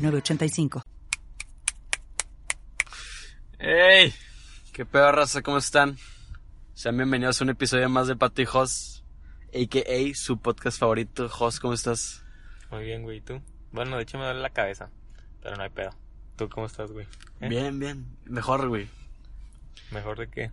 [0.00, 0.82] 906985.
[3.58, 4.14] ¡Ey!
[4.72, 5.42] ¿Qué pedo, raza?
[5.42, 5.98] ¿Cómo están?
[6.72, 9.04] Sean bienvenidos a un episodio más de Pato y Jos,
[9.48, 10.14] a.k.a.
[10.14, 11.28] su podcast favorito.
[11.28, 12.24] Jos, ¿cómo estás?
[12.70, 13.18] Muy bien, güey.
[13.18, 13.42] ¿Y tú?
[13.72, 14.90] Bueno, de hecho me duele la cabeza,
[15.42, 15.90] pero no hay pedo.
[16.36, 17.06] ¿Tú cómo estás, güey?
[17.40, 17.48] ¿Eh?
[17.48, 18.16] Bien, bien.
[18.24, 18.88] Mejor, güey.
[19.90, 20.44] ¿Mejor de qué?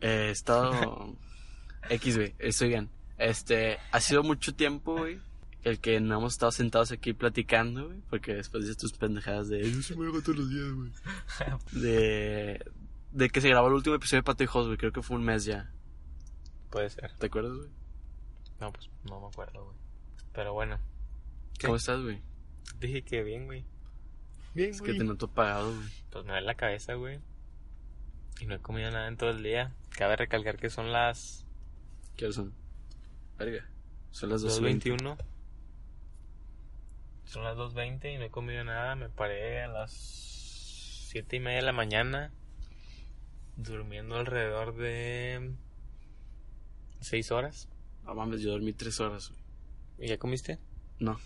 [0.00, 1.14] Eh, he estado...
[1.90, 2.34] X, güey.
[2.38, 2.90] Estoy bien.
[3.18, 5.20] Este, ha sido mucho tiempo, güey,
[5.62, 9.68] el que no hemos estado sentados aquí platicando, güey, porque después de tus pendejadas de...
[9.70, 10.92] No se me hago todos los días, güey.
[11.82, 12.64] De...
[13.10, 14.76] De que se grabó el último episodio de Pato y Jos, güey.
[14.76, 15.72] Creo que fue un mes ya.
[16.70, 17.16] Puede ser.
[17.16, 17.70] ¿Te acuerdas, güey?
[18.60, 19.76] No, pues no me acuerdo, güey.
[20.32, 20.78] Pero bueno.
[21.58, 21.66] ¿Qué?
[21.66, 22.20] ¿Cómo estás, güey?
[22.78, 23.64] Dije que bien, güey.
[24.54, 25.88] Bien, Es que te noto apagado, güey.
[26.10, 27.18] Pues me duele la cabeza, güey.
[28.40, 29.74] Y no he comido nada en todo el día.
[29.90, 31.46] Cabe recalcar que son las
[32.18, 32.52] ¿Qué horas son?
[33.38, 33.64] Verga.
[34.10, 34.98] Son las 2.20.
[34.98, 35.16] 2.21.
[37.28, 38.94] Son las 2.20 y no he comido nada.
[38.96, 39.92] Me paré a las
[41.10, 42.32] 7 y media de la mañana.
[43.56, 45.52] Durmiendo alrededor de
[47.00, 47.68] 6 horas.
[48.04, 50.06] No mames, yo dormí 3 horas, güey.
[50.06, 50.58] ¿Y ya comiste?
[51.00, 51.18] No.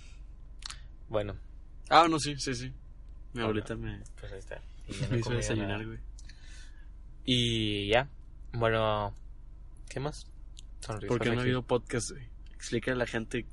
[1.09, 1.37] Bueno,
[1.89, 2.73] Ah, no, sí, sí, sí.
[3.35, 4.63] Mi abuelita me, pues ahí está.
[4.89, 5.85] Y no hizo desayunar, nada.
[5.85, 5.99] güey.
[7.25, 8.09] Y ya.
[8.55, 9.15] Bueno,
[9.89, 10.27] ¿qué más?
[10.81, 12.27] Sonrisa ¿Por qué no ha habido podcast, güey?
[12.55, 13.47] Explícale a la gente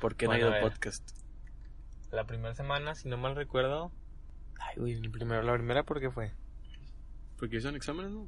[0.00, 1.17] por qué Bueno, no ha habido podcast.
[2.10, 3.92] La primera semana, si no mal recuerdo.
[4.60, 6.32] Ay, güey, el primero, la primera, ¿por qué fue?
[7.38, 8.26] Porque son exámenes, ¿no?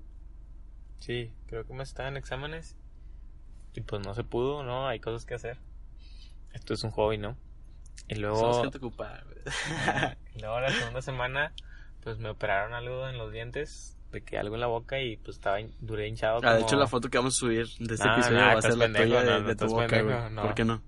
[0.99, 2.77] Sí, creo que me estaba en exámenes.
[3.75, 4.87] Y pues no se pudo, ¿no?
[4.87, 5.59] Hay cosas que hacer.
[6.53, 7.37] Esto es un hobby, ¿no?
[8.09, 9.39] Y luego, gente ocupada, güey.
[10.35, 11.53] y luego la segunda semana,
[12.03, 15.37] pues me operaron algo en los dientes, de que algo en la boca y pues
[15.37, 16.41] estaba, duré hinchado.
[16.43, 18.47] Ah, de como- hecho, la foto que vamos a subir de este No, episodio no,
[18.47, 20.43] va a ser la pendejo, tuya de, no, de tu boca, pendejo, no.
[20.43, 20.83] ¿Por qué no?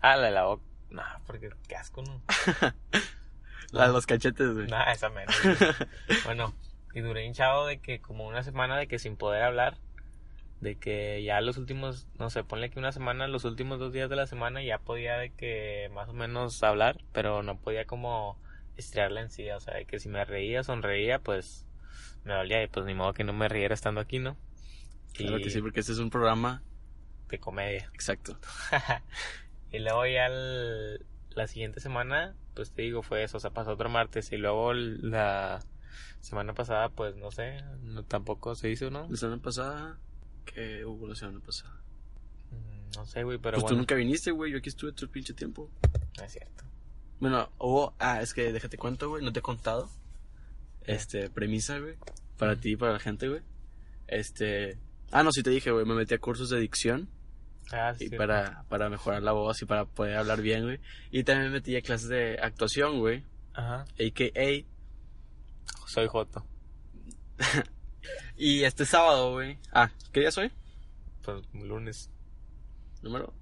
[0.00, 0.62] Ah, la de la boca.
[0.94, 2.22] Nah, porque qué asco, ¿no?
[3.72, 4.68] La de los cachetes, güey.
[4.68, 5.34] Nah, esa menos.
[6.24, 6.54] bueno,
[6.94, 9.76] y duré hinchado de que como una semana de que sin poder hablar,
[10.60, 14.08] de que ya los últimos, no sé, ponle que una semana, los últimos dos días
[14.08, 18.38] de la semana ya podía de que más o menos hablar, pero no podía como
[18.76, 21.66] estirar la encía, o sea, de que si me reía, sonreía, pues
[22.22, 24.36] me dolía y pues ni modo que no me riera estando aquí, ¿no?
[25.14, 26.62] Claro y que sí, porque este es un programa
[27.28, 27.90] de comedia.
[27.92, 28.38] exacto.
[29.74, 31.04] y luego ya el-
[31.34, 34.72] la siguiente semana, pues te digo, fue eso, o sea, pasó otro martes y luego
[34.72, 35.60] la
[36.20, 39.08] semana pasada, pues no sé, no, tampoco se hizo, ¿no?
[39.10, 39.98] La semana pasada,
[40.44, 41.74] ¿qué hubo la semana pasada?
[42.50, 44.52] Mm, No sé, güey, pero pues tú bueno, nunca viniste, güey.
[44.52, 45.68] Yo aquí estuve todo el pinche tiempo.
[46.18, 46.64] no es cierto.
[47.20, 47.94] Bueno, hubo.
[47.98, 49.24] Ah, es que déjate cuento, güey.
[49.24, 49.88] No te he contado.
[50.82, 51.94] Este, premisa, güey.
[52.38, 53.40] Para ti y para la gente, güey.
[54.06, 54.78] Este.
[55.10, 55.84] Ah, no, sí te dije, güey.
[55.86, 57.08] Me metí a cursos de dicción.
[57.72, 60.80] Ah, sí, Y para, para mejorar la voz y para poder hablar bien, güey.
[61.10, 63.24] Y también me metí a clases de actuación, güey.
[63.54, 64.66] Ajá, AKA.
[65.86, 66.46] soy Joto.
[68.36, 69.58] Y este sábado, güey.
[69.72, 70.50] Ah, ¿qué día soy?
[71.22, 72.10] Pues lunes,
[73.02, 73.32] ¿Número?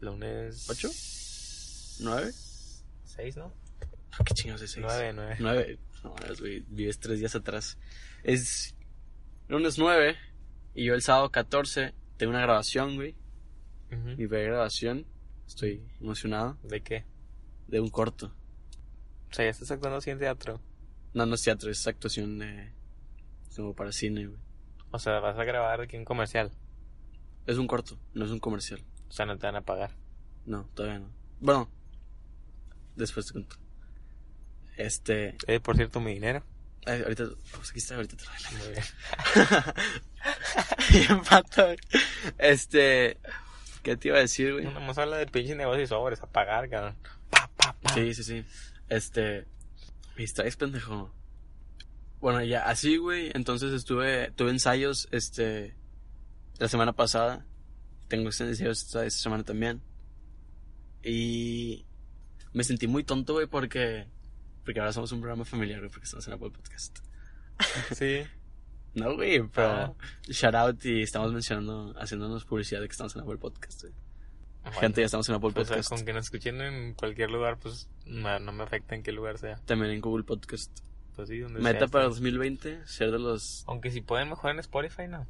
[0.00, 0.68] lunes...
[0.68, 0.88] ¿Ocho?
[2.00, 2.32] ¿Nueve?
[3.04, 3.52] ¿Seis, no?
[4.24, 4.84] ¿Qué chingados es seis?
[4.86, 5.36] Nueve, nueve.
[5.38, 5.78] Nueve.
[6.02, 7.78] No, güey, vives tres días atrás.
[8.22, 8.74] Es
[9.48, 10.16] lunes 9
[10.74, 13.14] y yo el sábado 14 tengo una grabación, güey.
[13.90, 14.08] Ujú.
[14.10, 15.06] Mi primera grabación.
[15.46, 16.56] Estoy emocionado.
[16.62, 17.04] ¿De qué?
[17.68, 18.34] De un corto.
[19.30, 20.60] O sea, ya estás actuando así en teatro.
[21.14, 22.72] No, no es teatro, es actuación eh,
[23.54, 24.38] como para cine, güey.
[24.90, 26.50] O sea, vas a grabar aquí un comercial.
[27.46, 28.82] Es un corto, no es un comercial.
[29.08, 29.90] O sea, no te van a pagar.
[30.46, 31.10] No, todavía no.
[31.40, 31.68] Bueno,
[32.96, 33.56] después te cuento.
[34.76, 35.36] Este.
[35.46, 36.42] Eh, por cierto, mi dinero.
[36.86, 37.24] ay, ahorita.
[37.56, 38.30] Pues aquí está, ahorita te lo
[41.08, 41.22] bien.
[41.28, 41.66] Pato.
[42.38, 43.18] Este.
[43.86, 44.64] ¿Qué te iba a decir, güey?
[44.64, 46.96] No, Nomás habla de pinche negocio y sobres a pagar, cabrón.
[47.30, 47.94] Pa, pa, pa.
[47.94, 48.44] Sí, sí, sí.
[48.88, 49.46] Este.
[50.16, 51.14] Me distraes, pendejo.
[52.18, 53.30] Bueno, ya, así, güey.
[53.32, 54.32] Entonces estuve.
[54.32, 55.76] Tuve ensayos, este.
[56.58, 57.46] La semana pasada.
[58.08, 59.80] Tengo ensayos esta, esta semana también.
[61.04, 61.86] Y.
[62.52, 64.08] Me sentí muy tonto, güey, porque.
[64.64, 66.98] Porque ahora somos un programa familiar, güey, porque estamos en Apple Podcast.
[67.94, 68.24] Sí.
[68.96, 69.68] No, güey, pero.
[69.68, 69.94] Ah.
[70.26, 71.94] Shout out y estamos mencionando.
[71.98, 73.94] Haciéndonos publicidad de que estamos en Apple Podcast, güey.
[74.72, 75.88] Gente, ya estamos en Apple Podcast.
[75.88, 79.38] con que nos escuchen en cualquier lugar, pues no, no me afecta en qué lugar
[79.38, 79.60] sea.
[79.66, 80.80] También en Google Podcast.
[81.14, 82.14] Pues sí, donde Meta sea, para está.
[82.16, 83.64] 2020, ser de los...
[83.66, 85.26] Aunque si pueden mejor en Spotify, no.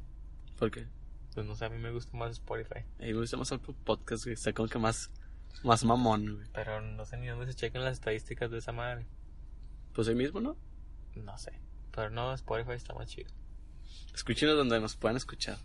[0.57, 0.87] ¿Por qué?
[1.33, 2.79] Pues no sé, a mí me gusta más Spotify.
[2.99, 4.33] A mí me gusta más Apple Podcast, güey.
[4.33, 5.11] Está como que más,
[5.63, 6.47] más mamón, güey.
[6.53, 9.05] Pero no sé ni dónde se chequen las estadísticas de esa madre.
[9.93, 10.57] Pues ahí mismo, ¿no?
[11.15, 11.51] No sé.
[11.93, 13.29] Pero no, Spotify está más chido.
[14.13, 15.57] Escúchenos donde nos puedan escuchar.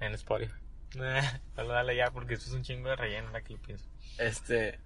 [0.00, 0.52] En Spotify.
[1.54, 3.86] Solo dale ya porque esto es un chingo de relleno, ahora que lo pienso.
[4.18, 4.80] Este...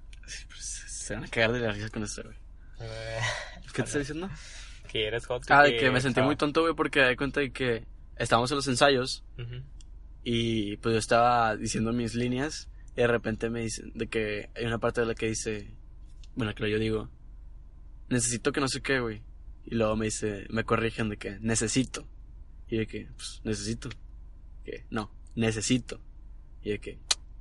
[0.49, 2.37] pues, se van a cagar de la risa con esto, güey.
[3.73, 4.29] ¿Qué te estoy diciendo?
[4.89, 5.43] que eres hot.
[5.49, 7.87] Ah, de que me sentí estaba- muy tonto, güey, porque me di cuenta de que
[8.17, 9.25] estábamos en los ensayos
[10.23, 14.65] y pues yo estaba diciendo mis líneas y de repente me dicen de que hay
[14.67, 15.75] una parte de la que dice,
[16.37, 17.11] bueno, que yo digo,
[18.09, 19.23] necesito que no sé qué, güey.
[19.65, 22.07] Y luego me dice, me corrigen de que necesito.
[22.75, 23.89] Y de que, pues, necesito.
[24.65, 26.01] Que, no, necesito.
[26.61, 26.99] Y de que,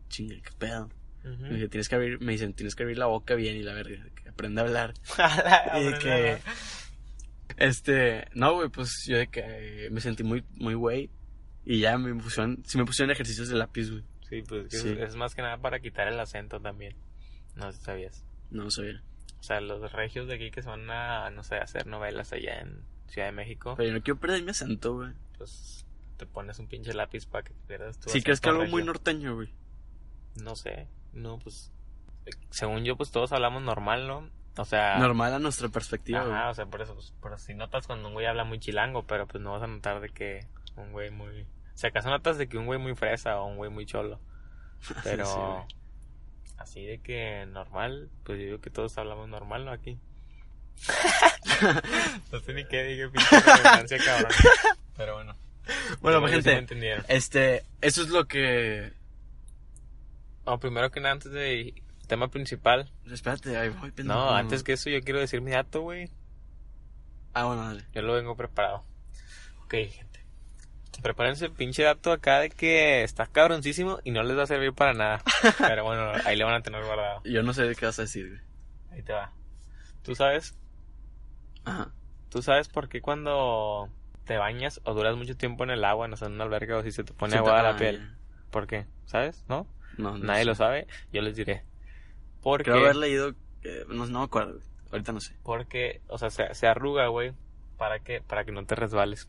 [0.09, 0.91] chinga, qué pedo.
[1.23, 3.73] Me, dice, tienes que abrir, me dicen, tienes que abrir la boca bien y la
[3.73, 4.93] verga, que aprende a hablar.
[5.75, 6.37] y de que,
[7.57, 11.09] este, no, güey, pues yo de que eh, me sentí muy, muy güey.
[11.65, 14.03] Y ya me pusieron, sí me pusieron ejercicios de lápiz, güey.
[14.29, 14.89] Sí, pues Sí.
[14.89, 16.95] Es, es más que nada para quitar el acento también.
[17.55, 18.23] No sabías.
[18.51, 19.01] No sabía.
[19.39, 22.33] O sea, los regios de aquí que se van a, no sé, a hacer novelas
[22.33, 25.11] allá en Ciudad de México, Pero yo no quiero perder mi acento, güey.
[25.37, 25.85] pues
[26.17, 29.35] te pones un pinche lápiz para que pierdas tu Si crees que algo muy norteño,
[29.35, 29.53] güey.
[30.41, 31.71] No sé, no, pues...
[32.49, 34.29] Según yo, pues todos hablamos normal, ¿no?
[34.57, 34.97] O sea...
[34.97, 36.51] Normal a nuestra perspectiva, Ajá, güey.
[36.51, 39.27] o sea, por eso, pues, pero si notas cuando un güey habla muy chilango, pero
[39.27, 41.45] pues no vas a notar de que un güey muy...
[41.75, 44.19] Si acaso notas de que un güey muy fresa o un güey muy cholo.
[45.03, 45.25] Pero...
[45.25, 45.65] Sí, güey.
[46.57, 49.71] así de que normal, pues yo digo que todos hablamos normal, ¿no?
[49.71, 49.99] Aquí.
[52.31, 54.31] no sé ni qué dije, pinche redundancia, cabrón.
[54.97, 55.35] Pero bueno.
[56.01, 58.91] Bueno, pues, sí gente, este, eso es lo que...
[60.45, 61.73] No, primero que nada, antes del
[62.07, 62.91] tema principal.
[63.09, 64.19] Espérate, ahí voy, pendejo.
[64.19, 66.09] No, antes que eso yo quiero decir mi dato, güey.
[67.33, 67.85] Ah, bueno, dale.
[67.93, 68.83] Yo lo vengo preparado.
[69.63, 70.13] Ok, gente.
[71.01, 74.73] Prepárense el pinche dato acá de que está cabroncísimo y no les va a servir
[74.73, 75.23] para nada.
[75.57, 77.21] Pero bueno, ahí le van a tener guardado.
[77.23, 78.41] Yo no sé de qué vas a decir, güey.
[78.91, 79.33] Ahí te va.
[80.03, 80.55] ¿Tú sabes?
[81.65, 81.91] Ajá.
[82.29, 83.89] ¿Tú sabes por qué cuando
[84.25, 86.83] te bañas o duras mucho tiempo en el agua, no sé, en una alberca o
[86.83, 88.15] si se te pone agua a ah, la piel?
[88.49, 88.85] ¿Por qué?
[89.05, 89.43] ¿Sabes?
[89.47, 89.67] ¿No?
[89.97, 90.45] No, no Nadie sé.
[90.45, 90.87] lo sabe.
[91.11, 91.63] Yo les diré.
[92.41, 93.33] Porque, Creo haber leído...
[93.61, 94.63] que- no, no me acuerdo, güey.
[94.91, 95.35] Ahorita no sé.
[95.43, 97.33] porque o sea, se, se arruga, güey.
[97.77, 98.21] ¿Para qué?
[98.21, 99.27] Para que no te resbales.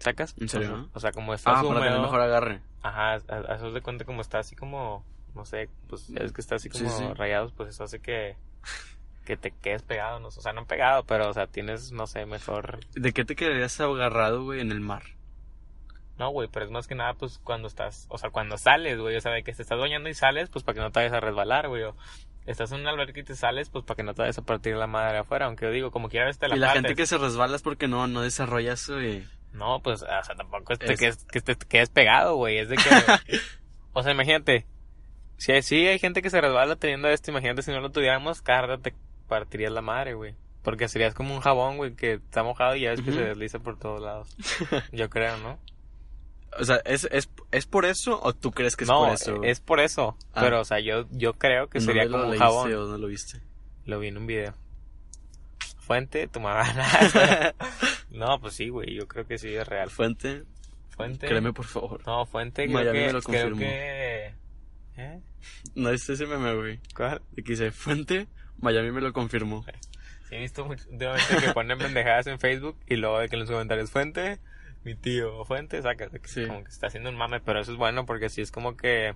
[0.00, 0.34] ¿Sacas?
[0.38, 0.72] ¿En serio?
[0.72, 2.60] O sea, o sea, como estás Ah, para tener mejor agarre.
[2.82, 5.04] Ajá, a- eso de cuenta como está así como,
[5.34, 7.04] no sé, pues es que está así Sí, como sí.
[7.14, 8.36] rayados, pues eso hace que,
[9.24, 12.26] que te quedes pegado, no o sea, no pegado, pero o sea, tienes, no sé,
[12.26, 15.02] mejor, ¿De qué te quedarías agarrado, güey, en el mar?
[16.16, 19.16] no, güey, pero es más que nada, pues cuando estás, o sea, cuando sales, güey,
[19.16, 21.12] o sea, de que te estás bañando y sales, pues para que no te vayas
[21.12, 21.96] a resbalar, güey, o
[22.46, 24.76] estás en una alberca y te sales, pues para que no te vayas a partir
[24.76, 27.18] la madre afuera, aunque yo digo, como quiera te la y la gente que se
[27.18, 29.26] resbala es porque no, no desarrolla eso, y...
[29.54, 32.58] No, pues, o sea, tampoco es, Es- que, es- que te quedes pegado, güey.
[32.58, 32.82] Es de que.
[33.92, 34.66] o sea, imagínate.
[35.36, 38.42] Si hay, sí hay gente que se resbala teniendo esto, imagínate si no lo tuviéramos,
[38.42, 38.94] cada rato te
[39.28, 40.34] partirías la madre, güey.
[40.62, 43.58] Porque serías como un jabón, güey, que está mojado y ya ves que se desliza
[43.58, 44.34] por todos lados.
[44.92, 45.58] Yo creo, ¿no?
[46.58, 49.36] O sea, ¿es, es, ¿es por eso o tú crees que es no, por eso?
[49.38, 49.50] güey?
[49.50, 50.16] es por eso.
[50.32, 50.40] Ah.
[50.40, 52.72] Pero, o sea, yo, yo creo que ¿No sería como un jabón.
[52.72, 53.40] o no lo viste?
[53.86, 54.54] Lo vi en un video.
[55.80, 56.64] Fuente, tu mamá.
[58.10, 59.90] no, pues sí, güey, yo creo que sí es real.
[59.90, 60.44] Fuente,
[60.90, 61.26] Fuente.
[61.26, 62.06] créeme por favor.
[62.06, 63.06] No, Fuente, creo Miami que.
[63.06, 63.58] me lo creo confirmó.
[63.58, 64.34] que.
[64.96, 65.20] ¿Eh?
[65.74, 66.80] ¿No viste ese meme, güey?
[66.96, 67.20] ¿Cuál?
[67.32, 68.28] De que dice, Fuente,
[68.60, 69.64] Miami me lo confirmó.
[70.28, 73.40] Sí, he visto mucho, últimamente que ponen pendejadas en Facebook y luego de que en
[73.40, 74.38] los comentarios fuente,
[74.84, 76.46] mi tío, fuente, saca, Sí.
[76.46, 79.14] como que está haciendo un mame, pero eso es bueno porque así es como que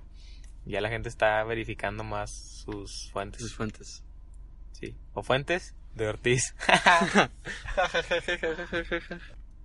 [0.64, 3.40] ya la gente está verificando más sus fuentes.
[3.42, 4.04] Sus fuentes.
[4.73, 4.95] Sí.
[5.14, 6.54] O fuentes de Ortiz.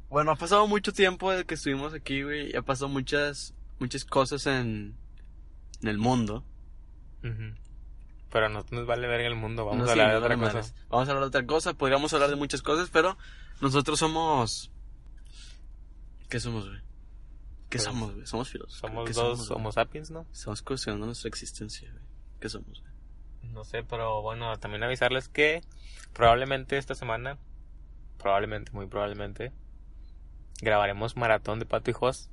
[0.10, 2.51] Bueno, ha pasado mucho tiempo desde que estuvimos aquí, güey.
[2.51, 4.96] Y ha pasado muchas, muchas cosas en,
[5.82, 6.46] en el mundo.
[7.24, 7.56] Ujú.
[8.34, 10.36] Pero no nos vale ver en el mundo, vamos No, a sí, hablar de otra
[10.38, 10.74] cosa.
[10.90, 11.74] Vamos a hablar de otra cosa.
[11.75, 13.16] Podríamos hablar de muchas cosas, pero
[13.62, 14.72] nosotros somos.
[16.30, 16.80] ¿Qué somos, güey?
[17.70, 18.25] ¿Qué Pues, somos, güey?
[18.25, 18.80] Somos filósofos.
[18.80, 19.60] Somos ¿Qué dos güey?
[19.60, 20.25] Homo sapiens, ¿no?
[20.32, 22.04] Estamos cuestionando nuestra existencia, güey.
[22.40, 22.92] ¿Qué somos, güey?
[23.54, 25.62] No sé, pero bueno, también avisarles que
[26.13, 27.38] probablemente esta semana,
[28.18, 29.52] probablemente, muy probablemente,
[30.60, 32.32] grabaremos maratón de Pato y Jos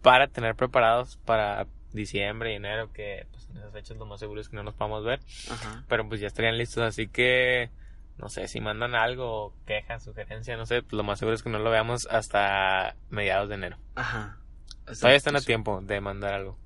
[0.00, 1.66] para tener preparados para
[1.98, 4.74] diciembre y enero, que pues, en esas fechas lo más seguro es que no nos
[4.74, 5.84] podamos ver, Ajá.
[5.88, 7.70] pero pues ya estarían listos, así que
[8.16, 11.50] no sé, si mandan algo, queja, sugerencia, no sé, pues lo más seguro es que
[11.50, 13.78] no lo veamos hasta mediados de enero.
[13.94, 14.38] Ajá.
[14.86, 16.58] Todavía están a tiempo de mandar algo.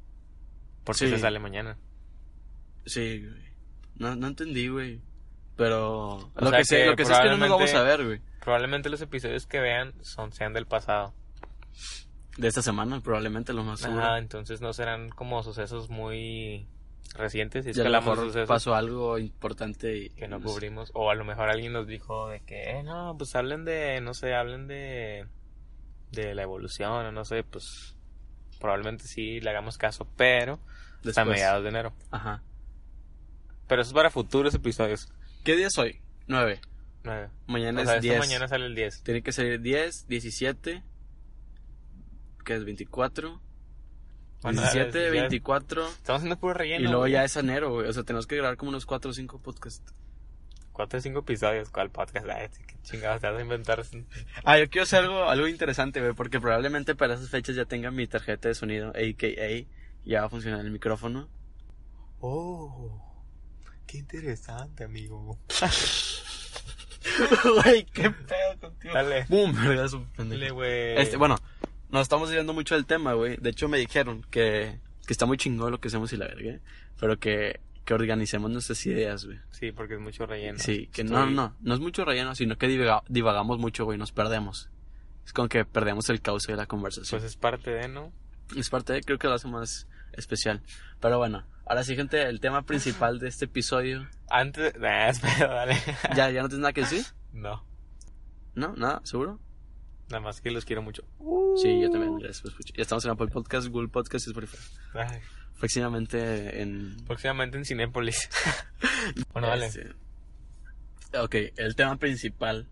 [0.85, 1.11] Porque Sí.
[1.11, 1.77] se sale mañana.
[2.87, 3.53] Sí, güey.
[3.97, 5.01] No, no entendí, güey.
[5.57, 7.83] Pero O lo que sé, que lo que sé es que no nos vamos a
[7.83, 8.21] ver, güey.
[8.41, 11.13] Probablemente los episodios que vean son, sean del pasado.
[12.37, 14.03] De esta semana, probablemente lo más seguro.
[14.03, 16.67] Ajá, entonces no serán como sucesos muy
[17.15, 17.67] recientes.
[17.67, 20.91] Y es que a lo mejor sucesos pasó algo importante y que no cubrimos.
[20.95, 24.15] O a lo mejor alguien nos dijo de que, eh, no, pues hablen de, no
[24.15, 25.27] sé, hablen de,
[26.11, 27.97] de la evolución, o no sé, pues
[28.61, 30.59] probablemente sí le hagamos caso, pero
[31.07, 31.93] hasta mediados de enero.
[32.11, 32.43] Ajá.
[33.67, 35.13] Pero eso es para futuros episodios.
[35.45, 36.01] ¿Qué día es hoy?
[36.29, 36.61] 9.
[37.05, 37.31] Nueve.
[37.47, 38.19] Mañana O sea, es esta 10.
[38.21, 39.03] mañana sale el 10.
[39.03, 40.83] Tiene que salir 10, 17.
[42.45, 42.65] ¿Qué es?
[42.65, 43.41] 24.
[44.43, 45.89] Bueno, 17, dale, ya- 24.
[45.89, 46.81] Estamos haciendo puro relleno.
[46.81, 47.13] y luego güey.
[47.13, 47.89] ya es enero, güey.
[47.89, 49.95] O sea, tenemos que grabar como unos 4 o 5 podcasts.
[50.73, 52.27] Cuatro o cinco episodios, ¿cuál podcast?
[52.31, 53.83] Ay, qué chingados te vas a inventar.
[54.45, 56.15] Ah, yo quiero hacer algo, algo interesante, güey.
[56.15, 59.67] Porque probablemente para esas fechas ya tenga mi tarjeta de sonido, a.k.a.
[60.07, 61.29] Ya va a funcionar el micrófono.
[62.21, 63.03] Oh,
[63.87, 65.39] qué interesante, amigo.
[67.65, 68.95] Güey, qué pedo contigo.
[68.95, 69.27] Dale.
[69.29, 70.07] Boom, pendejo.
[70.17, 70.97] Dale, güey.
[70.99, 71.37] Este, bueno,
[71.93, 73.37] nos estamos desviando mucho del tema, güey.
[73.37, 76.59] De hecho, me dijeron que, que está muy chingón lo que hacemos y la verga.
[76.99, 79.39] Pero que, que organicemos nuestras ideas, güey.
[79.53, 80.59] Sí, porque es mucho relleno.
[80.59, 83.99] Sí, que Estoy- no, no, no es mucho relleno, sino que divaga- divagamos mucho, güey,
[83.99, 84.69] nos perdemos.
[85.25, 87.21] Es como que perdemos el cauce de la conversación.
[87.21, 88.13] Pues es parte de, ¿no?
[88.57, 90.63] es parte de, creo que lo hace más especial.
[91.01, 94.09] Pero bueno, ahora sí, gente, el tema principal de este episodio.
[94.31, 94.75] Antes.
[94.81, 95.77] Nah, espera, dale.
[96.17, 97.05] ¿Ya, ya no tienes nada que decir?
[97.33, 97.65] No,
[98.55, 98.75] ¿No?
[98.77, 99.01] ¿Nada?
[99.05, 99.41] ¿Seguro?
[100.13, 101.03] Nada más que los quiero mucho.
[101.61, 102.17] Sí, yo también.
[102.19, 102.77] Gracias por escuchar.
[102.77, 104.57] Ya estamos en Apple Podcast, Google Podcast y Spotify.
[104.95, 105.21] Ay,
[105.59, 106.97] Próximamente en...
[107.07, 108.29] próximamente en Cinépolis.
[109.33, 109.67] bueno, dale.
[109.67, 109.91] Este,
[111.19, 112.69] Ok, el tema principal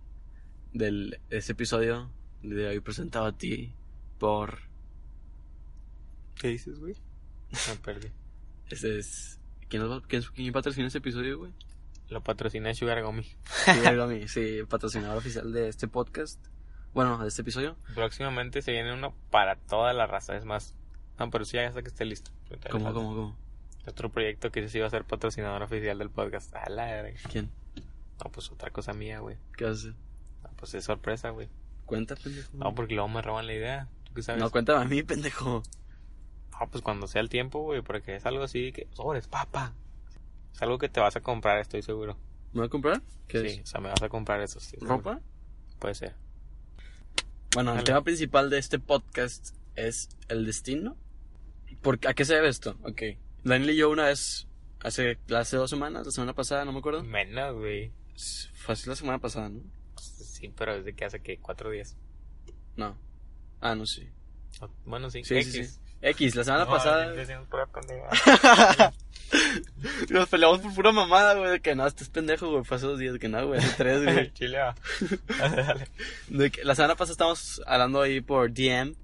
[0.72, 2.10] del de este episodio
[2.42, 3.74] de hoy presentado a ti
[4.18, 4.58] por...
[6.36, 6.94] ¿Qué dices, güey?
[7.68, 8.08] Me perdí.
[8.70, 9.38] Este es...
[9.68, 11.52] ¿Quién, nos va- quién, quién patrocina este episodio, güey?
[12.08, 16.40] Lo patrocina Sugar algo a mí, sí, patrocinador oficial de este podcast.
[16.92, 17.76] Bueno, de este episodio.
[17.94, 20.36] Próximamente se viene uno para toda la raza.
[20.36, 20.74] Es más,
[21.18, 22.30] no, pero sí, ya hasta que esté listo.
[22.70, 23.36] ¿Cómo, cómo, cómo?
[23.86, 26.54] Otro proyecto que sí iba a ser patrocinador oficial del podcast.
[26.54, 27.18] A la verga.
[27.30, 27.50] ¿Quién?
[28.22, 29.36] No, pues otra cosa mía, güey.
[29.56, 29.94] ¿Qué vas hacer?
[30.42, 31.48] No, pues es sorpresa, güey.
[31.86, 32.50] Cuenta, pendejo.
[32.54, 33.88] No, porque luego me roban la idea.
[34.04, 34.42] ¿Tú qué sabes?
[34.42, 35.62] No, cuéntame a mí, pendejo.
[36.52, 38.86] No, pues cuando sea el tiempo, güey, porque es algo así que...
[38.92, 39.72] Sobres, papá.
[40.52, 42.16] Es algo que te vas a comprar, estoy seguro.
[42.52, 43.00] ¿Me voy a comprar?
[43.28, 44.58] ¿Qué Sí, o sea, me vas a comprar eso.
[44.80, 45.20] ¿Ropa?
[45.78, 46.14] Puede ser.
[47.54, 50.96] Bueno, el tema principal de este podcast es el destino.
[51.82, 52.76] ¿Por, ¿A qué se debe esto?
[52.84, 53.02] Ok.
[53.42, 54.46] Daniel y yo una vez,
[54.82, 57.02] hace, hace dos semanas, la semana pasada, no me acuerdo.
[57.02, 57.92] Menos, güey.
[58.54, 59.62] Fue así la semana pasada, ¿no?
[59.96, 61.96] Sí, pero desde que hace que cuatro días.
[62.76, 62.96] No.
[63.60, 64.08] Ah, no, sí.
[64.60, 65.24] O- Bueno, sí.
[65.24, 65.52] Sí, X.
[65.52, 65.78] sí, sí.
[66.02, 67.12] X, la semana No, pasada.
[70.10, 71.50] Nos peleamos por pura mamada, güey.
[71.52, 72.64] De que no, este es pendejo, güey.
[72.64, 73.18] Fue hace dos días.
[73.18, 73.58] Que no, güey.
[73.60, 74.32] Hace tres, güey.
[74.34, 74.74] Chile va.
[75.38, 75.88] Dale, dale.
[76.28, 78.94] De que la semana pasada estábamos hablando ahí por DM.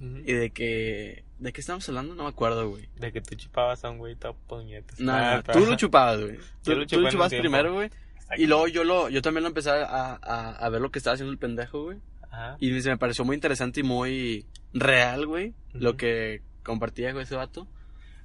[0.00, 1.24] Y de que.
[1.38, 2.14] ¿De qué estábamos hablando?
[2.14, 2.88] No me acuerdo, güey.
[2.98, 4.98] De que tú chupabas a un güey top puñetas.
[5.00, 6.38] No, Ah, no, pero- tú lo chupabas, güey.
[6.62, 7.90] Tú, lo tú chupabas primero, güey.
[8.38, 11.14] Y luego yo lo, yo también lo empecé a, a, a ver lo que estaba
[11.14, 11.98] haciendo el pendejo, güey.
[12.30, 12.56] Ajá.
[12.58, 15.54] Y se me pareció muy interesante y muy real, güey.
[15.72, 17.68] Lo que compartía con ese vato.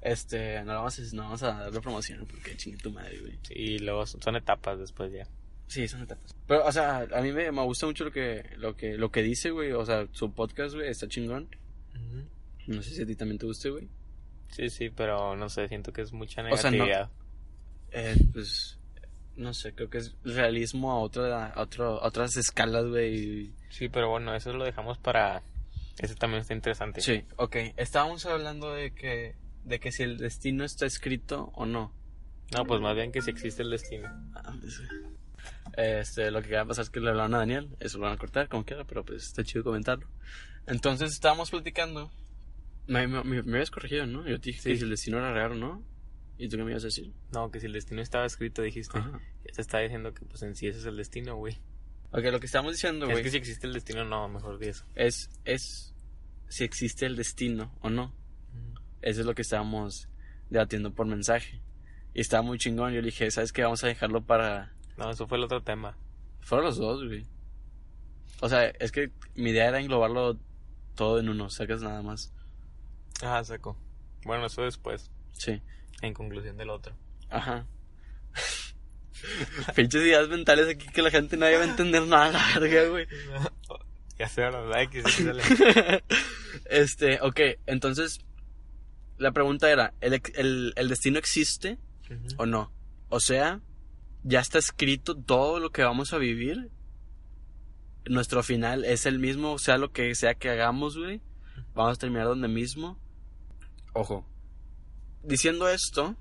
[0.02, 3.38] Este, no vamos a, no vamos a darle promoción porque chingue tu madre, güey.
[3.42, 5.26] Sí, y luego son, son etapas después ya.
[5.68, 6.34] Sí, son etapas.
[6.46, 9.22] Pero, o sea, a mí me, me gusta mucho lo que, lo que, lo que
[9.22, 9.72] dice, güey.
[9.72, 11.48] O sea, su podcast, güey, está chingón.
[12.66, 13.88] No sé si a ti también te guste, güey.
[14.48, 17.10] Sí, sí, pero no sé, siento que es mucha O sea, no- negatividad.
[17.90, 18.78] Eh, pues,
[19.36, 23.52] no sé, creo que es realismo a otra, a otro, a otras escalas, güey.
[23.70, 25.42] Sí, pero bueno, eso lo dejamos para...
[25.98, 27.00] Ese también está interesante.
[27.00, 27.56] Sí, ok.
[27.76, 31.92] Estábamos hablando de que, de que si el destino está escrito o no.
[32.54, 34.08] No, pues más bien que si existe el destino.
[34.34, 34.54] Ah.
[35.76, 38.14] Este, lo que va a pasar es que le hablaron a Daniel, eso lo van
[38.14, 40.06] a cortar como quiera, pero pues está chido comentarlo.
[40.66, 42.10] Entonces estábamos platicando.
[42.86, 44.26] Me, me, me- me habías corregido, ¿no?
[44.28, 44.68] Yo te dije Sí.
[44.70, 45.82] que si el destino era real o no.
[46.38, 47.12] ¿Y tú qué me ibas a decir?
[47.32, 48.98] No, que si el destino estaba escrito, dijiste.
[48.98, 49.20] Ajá.
[49.46, 51.58] Ya te está diciendo que pues en sí ese es el destino, güey.
[52.10, 54.66] Ok, lo que estamos diciendo, Es güey, que si existe el destino, no, mejor di
[54.68, 54.84] eso.
[54.94, 55.94] es, es
[56.48, 58.14] si existe el destino o no.
[59.02, 60.08] Eso es lo que estábamos
[60.50, 61.60] debatiendo por mensaje.
[62.14, 62.92] Y estaba muy chingón.
[62.92, 63.62] Yo le dije, ¿sabes qué?
[63.62, 64.72] Vamos a dejarlo para.
[64.96, 65.96] No, eso fue el otro tema.
[66.40, 67.26] Fueron los dos, güey.
[68.40, 70.38] O sea, es que mi idea era englobarlo
[70.94, 72.32] todo en uno, sacas nada más.
[73.22, 73.78] Ah, saco.
[74.24, 75.62] Bueno, eso después, Sí.
[76.02, 76.94] en conclusión del otro.
[77.30, 77.66] Ajá.
[79.76, 83.06] Pinches ideas mentales aquí que la gente nadie va a entender nada, la verga, güey.
[84.18, 85.02] ya sé, los likes,
[86.66, 88.20] este, ok, entonces
[89.22, 91.78] la pregunta era, ¿el, el, el destino existe
[92.36, 92.72] o no?
[93.08, 93.60] O sea,
[94.24, 96.70] ya está escrito todo lo que vamos a vivir.
[98.06, 101.20] Nuestro final es el mismo, sea lo que sea que hagamos, güey.
[101.74, 102.98] Vamos a terminar donde mismo.
[103.94, 104.26] Ojo.
[105.22, 106.16] Diciendo esto,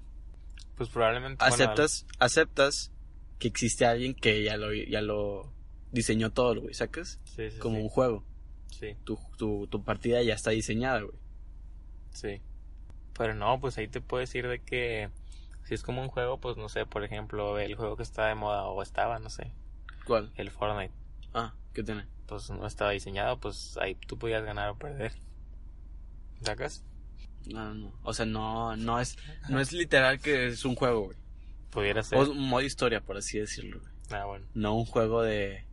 [0.75, 1.37] Pues probablemente.
[1.43, 2.91] bueno, aceptas, aceptas
[3.39, 5.51] que existe alguien que ya lo, ya lo
[5.91, 7.19] diseñó todo, güey, ¿sacas?
[7.25, 7.81] sí, sí, Como sí.
[7.83, 8.23] un juego.
[8.69, 11.17] Sí, Tu, tu, tu partida ya está diseñada, güey.
[12.11, 12.41] sí.
[13.21, 15.11] Pero no, pues ahí te puedo decir de que
[15.63, 18.33] si es como un juego, pues no sé, por ejemplo, el juego que está de
[18.33, 19.51] moda o estaba, no sé,
[20.07, 20.31] ¿Cuál?
[20.37, 20.91] el Fortnite,
[21.31, 22.07] Ah, ¿qué tiene?
[22.25, 25.11] pues no estaba diseñado, pues ahí tú podías ganar o perder.
[26.41, 26.83] ¿Sacas?
[27.45, 27.93] No, no.
[28.01, 29.17] O sea, no, no es,
[29.49, 31.17] no es literal que es un juego, güey.
[31.69, 32.17] Pudiera ser.
[32.17, 33.91] O un modo historia, por así decirlo, güey.
[34.19, 34.47] Ah, bueno.
[34.55, 35.63] No un juego de...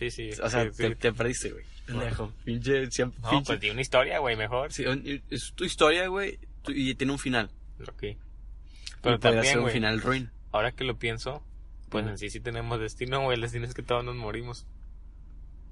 [0.00, 0.30] Sí, sí.
[0.42, 0.82] O sea, sí, sí.
[0.82, 1.64] te, te perdiste, güey.
[1.86, 2.32] Pendejo.
[2.44, 4.72] Pinche, siempre, No, pinche- pues di una historia, güey, mejor.
[4.72, 6.38] Sí, un- es tu historia, güey,
[6.68, 7.50] y tiene un final.
[7.82, 7.88] Ok.
[8.00, 8.16] Pero
[9.02, 10.30] podría también, ser un final ruin.
[10.52, 11.42] ahora que lo pienso,
[11.90, 13.34] pues en sí sí tenemos destino, güey.
[13.36, 14.66] El destino es que todos nos morimos.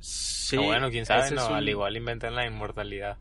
[0.01, 0.57] Sí.
[0.57, 3.19] o bueno, quién sabe, no, un- al igual inventan la inmortalidad.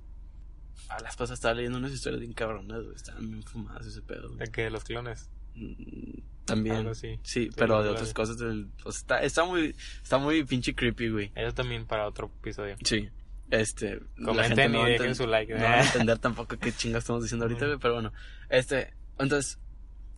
[0.89, 2.95] A las pasas estaba leyendo unas historias bien cabronas, güey.
[2.95, 4.27] Estaban bien fumadas ese pedo.
[4.29, 4.39] güey.
[4.39, 5.29] De que los clones.
[5.55, 6.95] Mm, También.
[6.95, 8.37] Sí, Sí, pero de otras cosas.
[8.39, 11.31] del- o sea, está, está muy, está muy pinche creepy, güey.
[11.35, 12.75] Eso también para otro episodio.
[12.83, 13.09] Sí.
[13.51, 13.99] Este.
[14.17, 15.53] la Comenten gente no y dejen su like.
[15.53, 17.77] No van a entender tampoco qué chingas estamos diciendo ahorita, güey.
[17.79, 18.11] Pero bueno.
[18.49, 18.93] Este.
[19.19, 19.59] Entonces.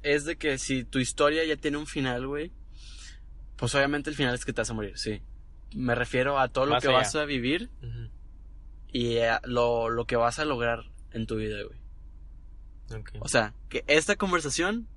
[0.02, 2.54] Es de que si tu historia ya tiene un final, güey.
[3.58, 5.22] Pues obviamente el final es que te vas a morir, sí.
[5.76, 6.98] Me refiero a todo lo que allá.
[7.00, 7.70] vas a vivir
[8.92, 11.78] y a lo, lo que vas a lograr en tu vida, güey.
[13.02, 13.12] Ok.
[13.20, 14.88] O sea, que esta conversación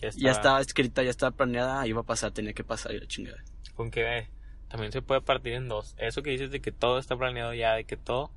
[0.00, 3.42] ya estaba escrita, ya estaba planeada, iba a pasar, tenía que pasar y la chingada.
[3.74, 4.28] Con que eh,
[4.68, 5.94] también se puede partir en dos.
[5.98, 8.30] Eso que dices de que todo está planeado ya, de que todo.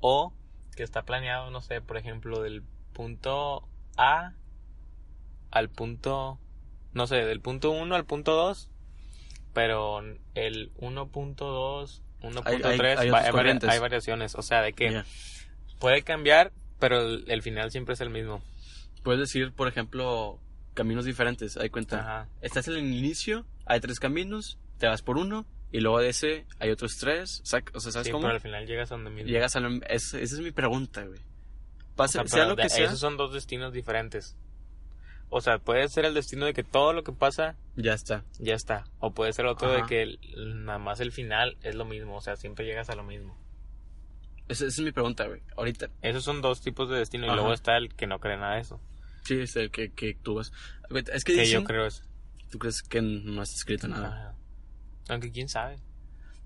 [0.00, 0.32] O
[0.76, 2.62] que está planeado, no sé, por ejemplo, del
[2.92, 4.32] punto A
[5.50, 6.38] al punto.
[6.92, 8.70] No sé, del punto 1 al punto 2.
[9.54, 10.00] Pero
[10.34, 13.32] el 1.2, 1.3 Hay- hay-
[13.72, 14.34] hay variaciones.
[14.34, 14.90] O sea, de que
[15.80, 18.42] puede cambiar, pero el, el final siempre es el mismo.
[19.02, 20.38] Puedes decir, por ejemplo,
[20.78, 22.00] caminos diferentes, hay cuenta.
[22.00, 22.28] Ajá.
[22.40, 26.46] Estás en el inicio, hay tres caminos, te vas por uno, y luego de ese
[26.60, 27.40] hay otros tres.
[27.42, 28.22] O sea, ¿sabes Sí, cómo?
[28.22, 29.28] pero al final llegas a donde mismo.
[29.28, 29.68] Llegas a lo...
[29.88, 31.18] es- esa es mi pregunta, güey.
[31.18, 34.36] O Pase, sea, sea lo que sea, Esos son dos destinos diferentes.
[35.30, 38.24] O sea, puede ser el destino de que todo lo que pasa ya está.
[38.38, 38.84] ya está.
[38.98, 42.16] O puede ser otro de que el- nada más el final es lo mismo.
[42.16, 43.36] O sea, siempre llegas a lo mismo.
[44.48, 45.42] Esa, esa es mi pregunta, güey.
[45.56, 45.90] Ahorita.
[46.00, 47.26] Esos son dos tipos de destino.
[47.26, 48.80] Y luego está el que no cree nada de eso.
[49.28, 50.52] Sí, es el que, que tú vas.
[51.12, 52.02] Es que, Que dicen- yo creo eso.
[52.50, 54.08] ¿Tú crees que no está escrito nada?
[54.08, 54.34] Ajá.
[55.10, 55.78] Aunque quién sabe.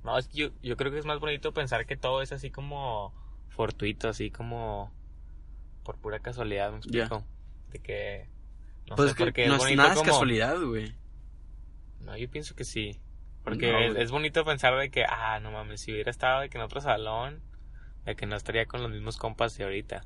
[0.03, 2.51] No, es que yo, yo creo que es más bonito pensar que todo es así
[2.51, 3.15] como
[3.51, 4.93] fortuito, así como
[5.85, 7.25] por pura casualidad, me explico.
[7.71, 8.29] De que.
[8.89, 10.93] No pues sé, es que porque no es nada es casualidad, güey.
[12.01, 13.01] No, yo pienso que sí.
[13.45, 14.03] Porque No, es, güey.
[14.03, 16.81] es bonito pensar de que, ah, no mames, si hubiera estado de que en otro
[16.81, 17.41] salón,
[18.05, 20.03] de que no estaría con los mismos compas de ahorita.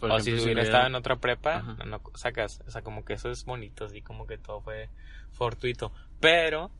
[0.00, 1.76] Por o ejemplo, si hubiera estado en otra prepa, Ajá.
[1.84, 2.62] no, no sacas.
[2.66, 4.88] O sea, como que eso es bonito, así como que todo fue
[5.32, 5.92] fortuito.
[6.20, 6.70] Pero,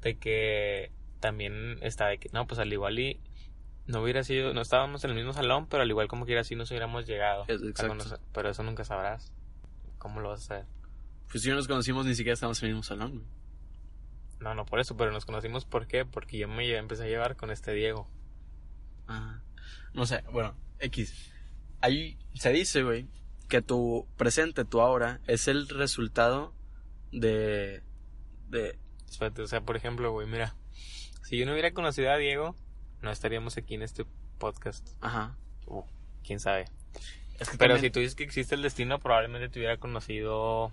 [0.00, 3.20] de que también está de que, no, pues al igual y
[3.86, 6.56] no hubiera sido, no estábamos en el mismo salón, pero al igual como quiera así
[6.56, 7.44] nos hubiéramos llegado.
[7.48, 8.18] Exacto.
[8.32, 9.32] Pero eso nunca sabrás.
[9.98, 10.66] ¿Cómo lo vas a hacer?
[11.30, 13.26] Pues si no nos conocimos, ni siquiera estábamos en el mismo salón, güey.
[14.40, 16.04] No, no por eso, pero nos conocimos ¿por qué?
[16.04, 18.08] Porque yo me empecé a llevar con este Diego.
[19.06, 19.40] Ah,
[19.92, 21.33] no sé, bueno, X.
[21.84, 23.06] Ahí se dice, güey,
[23.50, 26.54] que tu presente, tu ahora, es el resultado
[27.12, 27.82] de.
[28.48, 28.78] de.
[29.06, 30.56] Espérate, o sea, por ejemplo, güey, mira,
[31.24, 32.56] si yo no hubiera conocido a Diego,
[33.02, 34.06] no estaríamos aquí en este
[34.38, 34.88] podcast.
[35.02, 35.36] Ajá.
[35.66, 35.82] Uh,
[36.26, 36.64] quién sabe.
[37.38, 40.72] Es que Pero si tú dices que existe el destino, probablemente te hubiera conocido,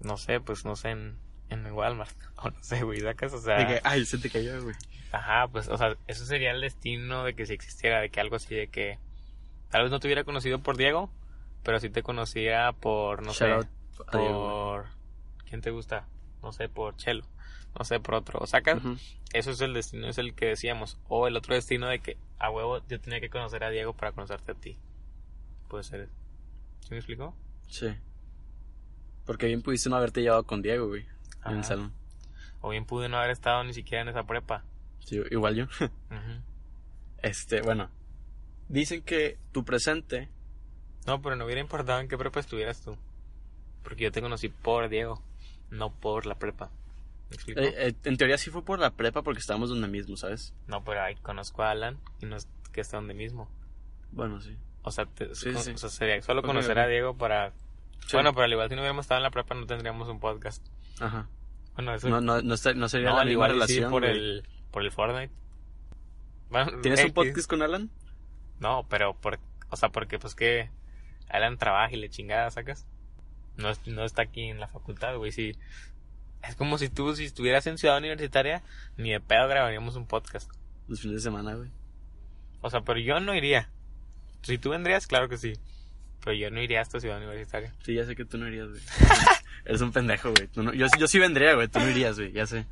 [0.00, 1.16] no sé, pues no sé, en,
[1.48, 2.14] en Walmart.
[2.36, 4.76] O no sé, güey, sacas, o sea, de que, ay, se te cayó, güey.
[5.10, 8.36] ajá, pues, o sea, eso sería el destino de que si existiera, de que algo
[8.36, 8.98] así, de que
[9.72, 11.10] tal vez no te hubiera conocido por Diego,
[11.62, 14.84] pero sí te conocía por, no Shout sé, por,
[15.48, 16.06] ¿quién te gusta?
[16.42, 17.24] No sé, por Chelo,
[17.78, 18.76] no sé, por otro, sacas.
[18.84, 18.98] Ujú.
[19.32, 20.98] Eso es el destino, es el que decíamos.
[21.08, 24.12] O el otro destino de que a huevo yo tenía que conocer a Diego para
[24.12, 24.76] conocerte a ti.
[25.68, 26.10] Puede ser.
[26.80, 27.34] ¿Sí me explico?
[27.68, 27.94] Sí.
[29.24, 31.06] Porque bien pudiste no haberte llevado con Diego, güey.
[31.46, 31.94] En el salón.
[32.60, 34.64] O bien pude no haber estado ni siquiera en esa prepa.
[35.00, 35.66] Sí, igual yo.
[37.22, 37.88] Este, bueno.
[38.72, 40.28] Dicen que tu presente.
[41.06, 42.96] No, pero no hubiera importado en qué prepa estuvieras tú.
[43.84, 45.22] Porque yo te conocí por Diego,
[45.70, 46.70] no por la prepa.
[47.30, 50.54] Eh, eh, en teoría sí fue por la prepa porque estábamos donde mismo, ¿sabes?
[50.66, 53.48] No, pero ahí conozco a Alan y no es que está donde mismo.
[54.10, 54.56] Bueno, sí.
[54.82, 55.70] O sea, te- Sí, con- sí.
[55.72, 57.52] o sea, sería solo conocer a Diego para...
[58.06, 58.14] Sí.
[58.14, 60.64] Bueno, pero al igual si no hubiéramos estado en la prepa no tendríamos un podcast.
[61.00, 61.28] Ajá.
[61.74, 62.08] Bueno, eso...
[62.08, 63.90] No, no, no, no sería no, la al misma igual relación.
[63.90, 64.12] por güey.
[64.16, 65.32] el, por el Fortnite.
[66.50, 67.90] Bueno, ¿Tienes un podcast con Alan?
[68.60, 69.38] No, pero por,
[69.70, 70.70] o sea, porque pues que
[71.28, 72.86] Alan trabaja y le chingada, ¿sacas?
[73.56, 75.56] No, es- no está aquí en la facultad, güey, sí.
[76.42, 78.62] Es como si tú, si estuvieras en Ciudad Universitaria,
[78.96, 80.50] ni de pedo grabaríamos un podcast.
[80.88, 81.70] Los fines de semana, güey.
[82.60, 83.68] O sea, pero yo no iría.
[84.42, 85.52] Si tú vendrías, claro que sí.
[86.24, 87.72] Pero yo no iría hasta Ciudad Universitaria.
[87.84, 88.80] Sí, ya sé que tú no irías, güey.
[89.64, 90.48] Eres un pendejo, güey.
[90.56, 91.68] No- yo, yo sí vendría, güey.
[91.68, 92.32] Tú no irías, güey.
[92.32, 92.66] Ya sé.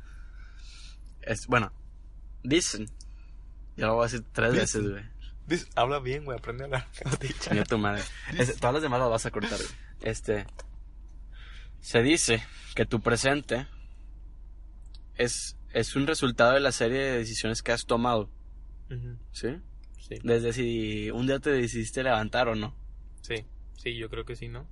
[1.21, 1.71] Es, bueno,
[2.43, 2.87] dicen.
[3.77, 4.61] Ya lo voy a decir tres Dicen.
[4.83, 5.03] veces, güey.
[5.47, 6.87] Dice, habla bien, güey, aprende a hablar.
[7.39, 8.03] Chinga tu madre.
[8.37, 9.69] Es- todas las demás las vas a cortar, güey.
[10.01, 10.45] Este.
[11.81, 12.43] Se dice
[12.75, 13.67] que tu presente
[15.15, 18.29] es, es un resultado de la serie de decisiones que has tomado,
[18.89, 19.47] Ujú, ¿sí?
[19.99, 22.75] Sí, Desde si un día te decidiste levantar o no.
[23.21, 23.45] sí,
[23.77, 24.67] sí, yo creo que sí, ¿no?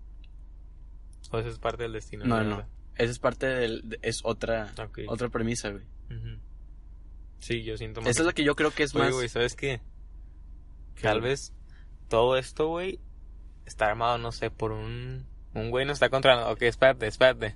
[1.32, 2.25] O eso es parte del destino.
[2.25, 2.49] No, la no.
[2.58, 2.69] verdad.
[2.95, 3.82] Esa es parte del.
[3.88, 4.73] de- Es otra.
[4.84, 4.99] Ok.
[5.08, 5.84] Otra premisa, güey.
[6.10, 6.39] Ujú.
[7.39, 8.10] Sí, yo siento más.
[8.10, 9.13] Esa es la que yo creo que es Oye, más.
[9.13, 9.79] güey, ¿sabes qué?
[10.99, 11.53] ¿Qué, Tal vez
[12.09, 12.99] todo esto, güey,
[13.65, 15.25] está armado, no sé, por un...
[15.53, 16.49] Un güey nos está controlando.
[16.51, 17.55] Ok, espérate, espérate.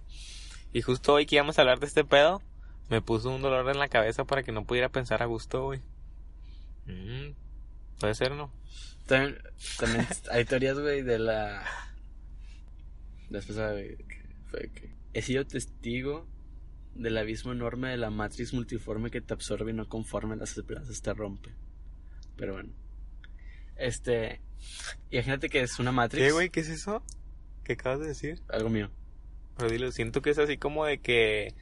[0.71, 2.41] Y justo hoy que íbamos a hablar de este pedo,
[2.89, 5.81] me puso un dolor en la cabeza para que no pudiera pensar a gusto, güey.
[6.87, 7.33] Mm,
[7.99, 8.51] puede ser, ¿no?
[9.05, 9.37] También,
[9.77, 11.63] también hay teorías, güey, de la.
[13.29, 14.95] Después, güey, que fue que.
[15.13, 16.25] He sido testigo
[16.95, 21.01] del abismo enorme de la matriz multiforme que te absorbe y no conforme las esperanzas
[21.01, 21.53] te rompe.
[22.37, 22.82] Pero bueno.
[23.83, 24.41] Este.
[25.11, 26.25] Imagínate que es una matrix.
[26.25, 26.49] ¿Qué, güey?
[26.49, 27.03] ¿Qué es eso?
[27.63, 28.41] ¿Qué acabas de decir?
[28.49, 28.89] Algo mío.
[29.57, 31.53] Pero dilo, siento que es así como de que...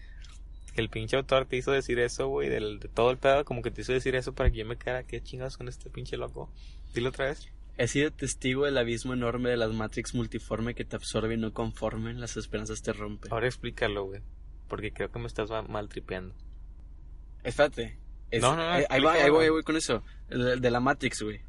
[0.73, 3.61] Que el pinche autor te hizo decir eso, güey, del, de todo el pedo, como
[3.61, 6.15] que te hizo decir eso para que yo me quedara, ¿qué chingados con este pinche
[6.15, 6.49] loco?
[6.93, 7.49] Dilo otra vez.
[7.77, 11.51] He sido testigo del abismo enorme de las matrix multiforme que te absorbe y no
[11.51, 13.27] conforme las esperanzas te rompe.
[13.31, 14.21] Ahora explícalo, güey.
[14.69, 16.33] Porque creo que me estás ma- mal tripeando.
[17.43, 17.97] Espérate.
[18.29, 20.03] Es- No, no, no, eh, ahí, va, ahí voy, ahí voy con eso.
[20.29, 21.41] De, de la Matrix, güey.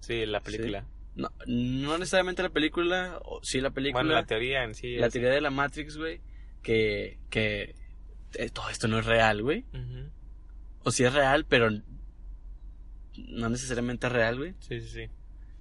[0.00, 0.86] Sí, la película.
[1.16, 4.02] No, no necesariamente la película, o sí la película.
[4.02, 4.96] Bueno, la teoría en sí.
[4.96, 6.20] la es- teoría de la Matrix, güey,
[6.62, 7.74] que, que
[8.34, 9.64] eh, todo esto no es real, güey.
[10.84, 11.70] O sí es real, pero
[13.16, 14.54] no necesariamente es real, güey.
[14.60, 15.10] Sí, sí, sí.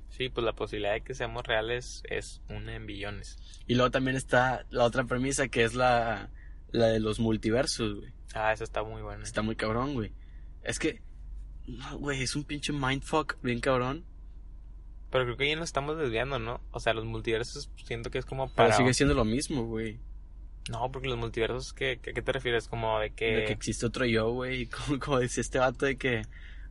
[0.10, 3.38] Sí, pues la posibilidad de que seamos reales es una en billones.
[3.68, 6.30] Y luego también está la otra premisa, que es la,
[6.72, 8.14] la de los multiversos, güey.
[8.34, 9.24] Ah, eso está muy bueno.
[9.24, 10.12] Está muy cabrón, güey.
[10.64, 11.02] Es que,
[11.68, 14.06] no, güey, es un pinche mindfuck bien cabrón.
[15.10, 16.60] Pero creo que ya nos estamos desviando, ¿no?
[16.72, 18.76] O sea, los multiversos siento que es como Pero para...
[18.76, 20.00] sigue siendo lo mismo, güey.
[20.70, 22.68] No, porque los multiversos, ¿qué, qué, qué te refieres?
[22.68, 23.26] Como de que...
[23.38, 24.66] De que existe otro yo, güey.
[24.88, 26.24] Como, como decía este vato de que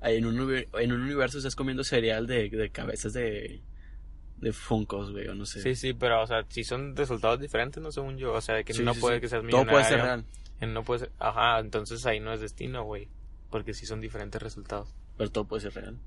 [0.03, 3.63] en un, en un universo estás comiendo cereal de, de cabezas de,
[4.37, 5.63] de funcos, güey, o no sé.
[5.63, 8.35] Sí, sí, pero, o sea, si son resultados diferentes, no según yo.
[8.35, 9.21] O sea, de que Sí, no sí, puede sí.
[9.23, 9.73] que seas Todo millonario.
[9.73, 10.25] puede ser real,
[10.75, 11.11] No puede ser...
[11.19, 13.09] Ajá, entonces ahí no es destino, güey.
[13.51, 14.95] Porque sí son diferentes resultados.
[15.17, 15.99] pero todo puede ser real.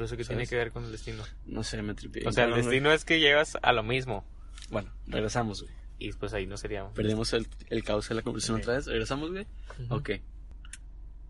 [0.00, 0.38] Pero eso que ¿Sabes?
[0.38, 1.22] tiene que ver con el destino.
[1.44, 2.26] No sé, me tripié.
[2.26, 4.24] O sea, el destino es que llegas a lo mismo.
[4.70, 5.74] Bueno, regresamos, güey.
[5.98, 6.94] Y pues ahí no seríamos.
[6.94, 8.62] Perdimos el, el cauce de la conversación Ok.
[8.62, 8.86] otra vez.
[8.86, 9.46] ¿Regresamos, güey?
[9.84, 9.94] Ujú.
[9.96, 10.10] Ok.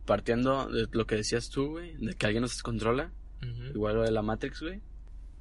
[0.07, 3.11] Partiendo de lo que decías tú, güey, de que alguien nos controla,
[3.43, 3.65] Ujú.
[3.75, 4.81] igual lo de la Matrix, güey.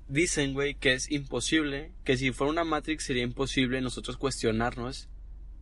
[0.08, 5.08] Dicen, güey, que es imposible, que si fuera una Matrix sería imposible nosotros cuestionarnos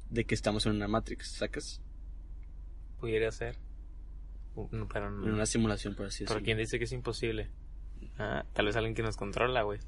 [0.09, 1.81] de que estamos en una Matrix, ¿sacas?
[3.01, 3.57] Pudiera ser.
[4.91, 5.25] Pero no.
[5.27, 6.45] En una simulación, por así Pero decirlo.
[6.45, 7.49] ¿quién dice que es imposible?
[8.17, 9.79] Ah, tal vez alguien que nos controla, güey.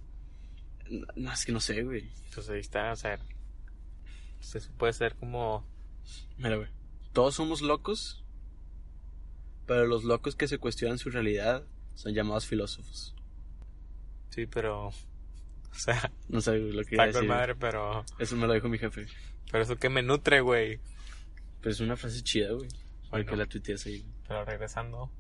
[0.90, 2.10] No, no, es que no sé, güey.
[2.26, 3.18] Entonces ahí está, o sea.
[4.38, 5.66] pues Eso puede ser como.
[6.38, 6.70] Mira, güey.
[7.14, 8.24] Todos somos locos,
[9.66, 11.64] pero los locos que se cuestionan su realidad
[11.96, 13.16] son llamados filósofos.
[14.30, 14.88] Sí, pero.
[14.88, 14.94] O
[15.76, 18.04] sea, No sé güey, lo que está con madre, pero.
[18.18, 19.06] Eso me lo dijo mi jefe.
[19.52, 20.80] Pero eso que me nutre, güey.
[21.62, 22.70] Pero es una frase chida, güey.
[22.70, 23.30] Para Bueno.
[23.32, 24.00] que la tuitees ahí.
[24.02, 24.19] güey.
[24.30, 25.12] Pero regresando.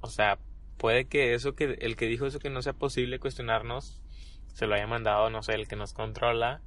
[0.00, 0.38] O sea,
[0.76, 1.78] puede que eso que.
[1.80, 4.02] El que dijo eso que no sea posible cuestionarnos.
[4.52, 6.60] Se lo haya mandado, no sé, el que nos controla.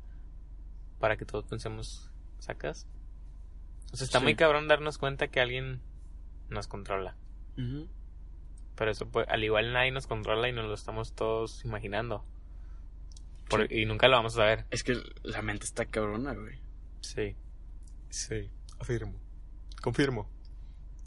[0.99, 2.09] Para que todos pensemos.
[2.39, 2.87] ¿Sacas?
[3.93, 4.23] O sea, está Sí.
[4.23, 5.81] muy cabrón darnos cuenta que alguien
[6.49, 7.15] nos controla.
[8.75, 12.23] Pero eso, pues, al igual nadie nos controla y nos lo estamos todos imaginando.
[13.49, 13.81] Por- Sí.
[13.81, 14.65] Y nunca lo vamos a saber.
[14.69, 16.59] Es que la mente está cabrona, güey.
[17.01, 17.35] Sí.
[18.09, 18.51] Sí.
[18.79, 19.19] Afirmo.
[19.81, 20.29] Confirmo.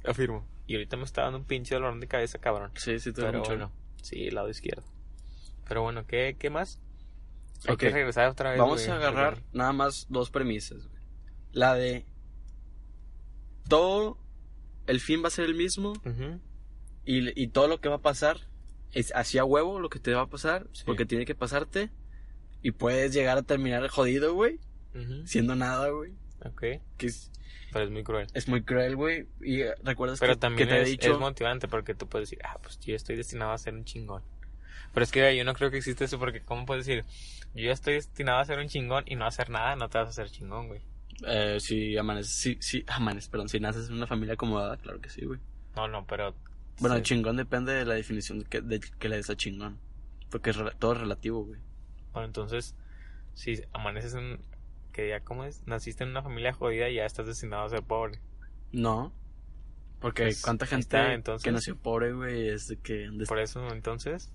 [0.04, 0.46] Afirmo.
[0.66, 2.70] Y ahorita me está dando un pinche dolor de cabeza, cabrón.
[2.76, 3.42] Sí, sí, te mucho.
[3.50, 3.72] bueno.
[4.02, 4.84] Sí, el lado izquierdo.
[5.68, 6.80] Pero bueno, ¿qué, qué más?
[7.66, 7.80] Hay Ok.
[7.80, 8.58] que regresar otra vez.
[8.58, 11.02] Vamos güey, a agarrar nada más dos premisas, güey.
[11.52, 12.04] La de
[13.68, 14.18] todo
[14.86, 15.92] el fin va a ser el mismo
[17.04, 18.38] y, y todo lo que va a pasar
[18.92, 20.82] es así a huevo lo que te va a pasar, Sí.
[20.86, 21.90] porque tiene que pasarte,
[22.62, 24.58] y puedes llegar a terminar jodido, güey,
[25.24, 26.12] siendo nada, güey.
[26.44, 26.60] Ok.
[26.96, 27.30] Que es,
[27.72, 28.26] Pero es muy cruel.
[28.34, 29.26] es muy cruel, güey.
[29.40, 31.12] Y eh, recuerdas Pero que, también que te he es, dicho.
[31.12, 34.22] es motivante porque tú puedes decir, ah, pues yo estoy destinado a ser un chingón.
[34.92, 37.04] Pero es que yo no creo que existe eso porque, ¿cómo puedes decir?
[37.54, 40.06] Yo ya estoy destinado a ser un chingón y no hacer nada, no te vas
[40.08, 40.80] a hacer chingón, güey.
[41.26, 45.10] Eh, si amaneces, sí, sí, amaneces, perdón, si naces en una familia acomodada, claro que
[45.10, 45.38] sí, güey.
[45.76, 46.34] No, no, pero...
[46.80, 47.02] Bueno, sí.
[47.02, 49.78] chingón depende de la definición que, de, que le des a chingón.
[50.30, 51.60] Porque es todo es relativo, güey.
[52.12, 52.74] Bueno, entonces,
[53.34, 54.40] si amaneces en...
[54.90, 55.66] que ya, ¿cómo es?
[55.66, 58.20] Naciste en una familia jodida y ya estás destinado a ser pobre.
[58.72, 59.12] No.
[60.00, 61.44] Porque Pues, cuánta gente está, entonces.
[61.44, 63.08] que nació pobre, güey, es de que...
[63.28, 64.32] Por eso, entonces...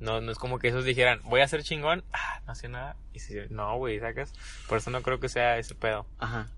[0.00, 2.96] No, no es como que esos dijeran, voy a ser chingón, ah, no hacía nada.
[3.12, 4.32] Y si, no, güey, sacas.
[4.68, 6.06] Por eso no creo que sea ese pedo.
[6.18, 6.50] Ajá.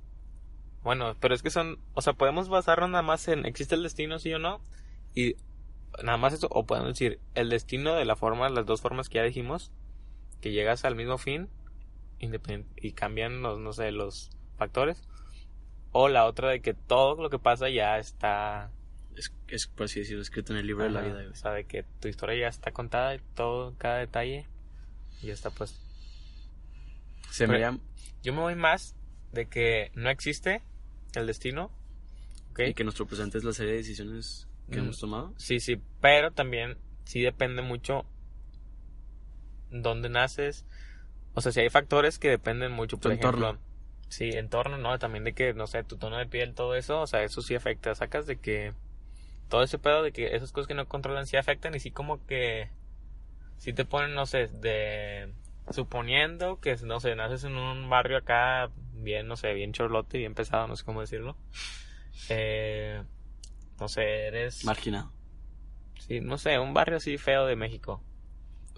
[0.83, 4.19] Bueno, pero es que son, o sea, podemos basarnos nada más en existe el destino,
[4.19, 4.63] sí o no,
[5.15, 5.37] y
[6.03, 9.17] nada más eso, o podemos decir el destino de la forma, las dos formas que
[9.17, 9.73] ya dijimos,
[10.41, 11.49] que llegas al mismo fin
[12.77, 15.03] y cambian los, no sé, los factores,
[15.93, 18.71] o la otra de que todo lo que pasa ya está,
[19.17, 21.35] Es, es por así decirlo, escrito en el libro de la ajá, vida, o güey.
[21.37, 24.47] sea, de que tu historia ya está contada y todo, cada detalle,
[25.23, 25.81] ya está pues.
[27.31, 27.79] Se Pero-.
[28.23, 28.95] Yo me voy más
[29.33, 30.63] de que no existe
[31.15, 31.71] el destino,
[32.53, 32.61] ¿ok?
[32.69, 34.85] Y que nuestro presente es la serie de decisiones que Mm.
[34.85, 35.35] hemos tomado.
[35.37, 38.07] Sí, sí, pero también sí depende mucho
[39.71, 40.65] dónde naces.
[41.35, 43.49] O sea, si hay factores que dependen mucho, por Tu ejemplo.
[43.49, 43.61] entorno.
[44.09, 44.99] Sí, entorno, ¿no?
[44.99, 47.55] También de que, no sé, tu tono de piel, todo eso, o sea, eso sí
[47.55, 47.95] afecta.
[47.95, 48.73] Sacas de que
[49.49, 52.25] todo ese pedo de que esas cosas que no controlan sí afectan y sí como
[52.27, 52.71] que
[53.59, 55.33] sí te ponen, no sé, de
[55.71, 60.35] suponiendo que, no sé, naces en un barrio acá bien, no sé, bien chorlote, bien
[60.35, 61.37] pesado, no sé cómo decirlo.
[62.29, 63.03] Eh,
[63.81, 64.65] no sé, eres...
[64.65, 65.11] Marginado.
[65.99, 68.03] Sí, no sé, un barrio así feo de México.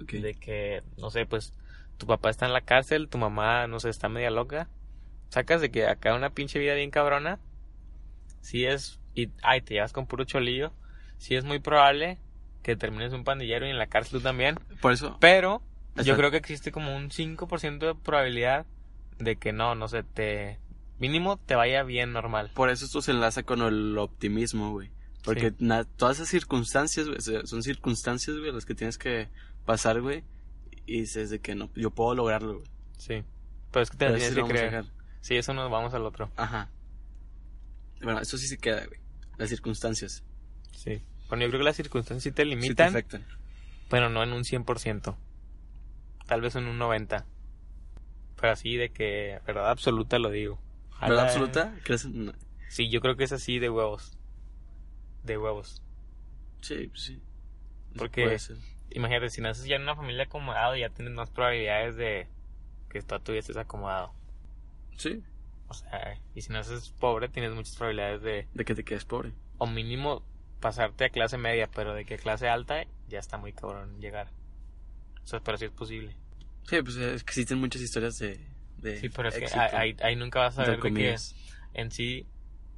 [0.01, 0.12] Ok.
[0.12, 1.55] De que, no sé, pues
[1.99, 4.69] tu papá está en la cárcel, tu mamá, no sé, está media loca.
[5.31, 7.39] Sacas de que acá una pinche vida bien cabrona.
[8.41, 10.73] Sí es, y, ay, te llevas con puro cholillo.
[11.19, 12.19] Sí es muy probable
[12.63, 14.57] que termines un pandillero y en la cárcel tú también.
[14.81, 15.17] Por eso...
[15.21, 15.63] Pero
[16.05, 18.67] yo creo que existe como un 5% de probabilidad
[19.19, 20.59] de que no, no sé, te...
[20.99, 22.51] Mínimo te vaya bien normal.
[22.55, 24.91] Por eso esto se enlaza con el optimismo, güey.
[25.25, 25.57] Porque Sí.
[25.59, 29.29] na- todas esas circunstancias, güey, son circunstancias, güey, las que tienes que
[29.65, 30.23] pasar, güey.
[30.87, 32.70] Y dices de que no, yo puedo lograrlo, güey.
[32.96, 33.25] Sí.
[33.70, 34.85] Pero es que te tienes que creer.
[35.20, 36.31] Sí, eso nos vamos al otro.
[36.37, 36.70] Ajá.
[38.01, 39.01] Bueno, eso sí se queda, güey.
[39.38, 40.22] Las circunstancias.
[40.72, 41.03] Sí.
[41.29, 43.27] Bueno, yo creo que las circunstancias sí te Sí te limitan, afectan.
[43.90, 45.16] pero no en un 100%.
[46.27, 47.25] Tal vez en un 90%.
[48.40, 50.61] Pero así de que, verdad absoluta lo digo.
[51.01, 51.75] ¿Verdad absoluta?
[51.85, 52.09] ¿Crees?
[52.68, 54.16] Sí, yo creo que es así de huevos.
[55.25, 55.83] De huevos.
[56.61, 57.22] Sí, pues sí.
[57.96, 58.38] Porque-.
[58.90, 62.29] Imagínate, si naces ya en una familia acomodada, ya tienes más probabilidades de
[62.88, 64.12] que tú estés acomodado.
[64.96, 65.22] Sí,
[65.68, 69.33] O sea, y si naces pobre, tienes muchas probabilidades de, de que te quedes pobre.
[69.59, 70.22] o mínimo,
[70.61, 74.29] pasarte a clase media, pero de que clase alta ya está muy cabrón llegar.
[75.22, 76.14] O sea, pero sí es posible.
[76.64, 78.40] Sí, pues es que existen muchas historias de.
[78.79, 81.16] de Sí, pero es éxito, que ahí, ahí nunca vas a ver de que
[81.75, 82.27] en sí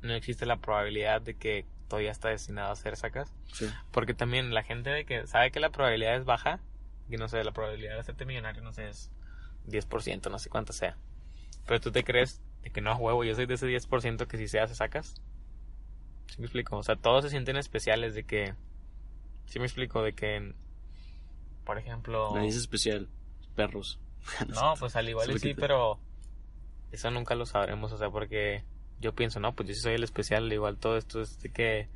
[0.03, 3.33] no existe la probabilidad de que todavía está destinado a ser sacas.
[3.53, 3.69] Sí.
[3.91, 6.61] Porque también la gente de que sabe que la probabilidad es baja,
[7.09, 9.11] que no sé, la probabilidad de hacerte millonario, no sé, es
[9.67, 10.97] 10%, no sé cuánto sea.
[11.67, 14.49] Pero tú te crees de que no, huevo, yo soy de ese 10% que si
[14.49, 15.15] se hace sacas.
[16.27, 16.77] ¿Sí me explico?
[16.77, 18.55] O sea, todos se sienten especiales de que...
[19.47, 20.03] ¿Sí me explico?
[20.03, 20.55] De que,
[21.65, 22.35] por ejemplo...
[22.35, 23.09] Nadie es especial.
[23.57, 23.99] Perros.
[24.49, 25.99] No, pues al igual y sí, pero
[26.93, 28.65] eso nunca lo sabremos, o sea, porque
[29.01, 31.89] yo pienso, no, pues yo sí soy el especial, igual todo esto es de que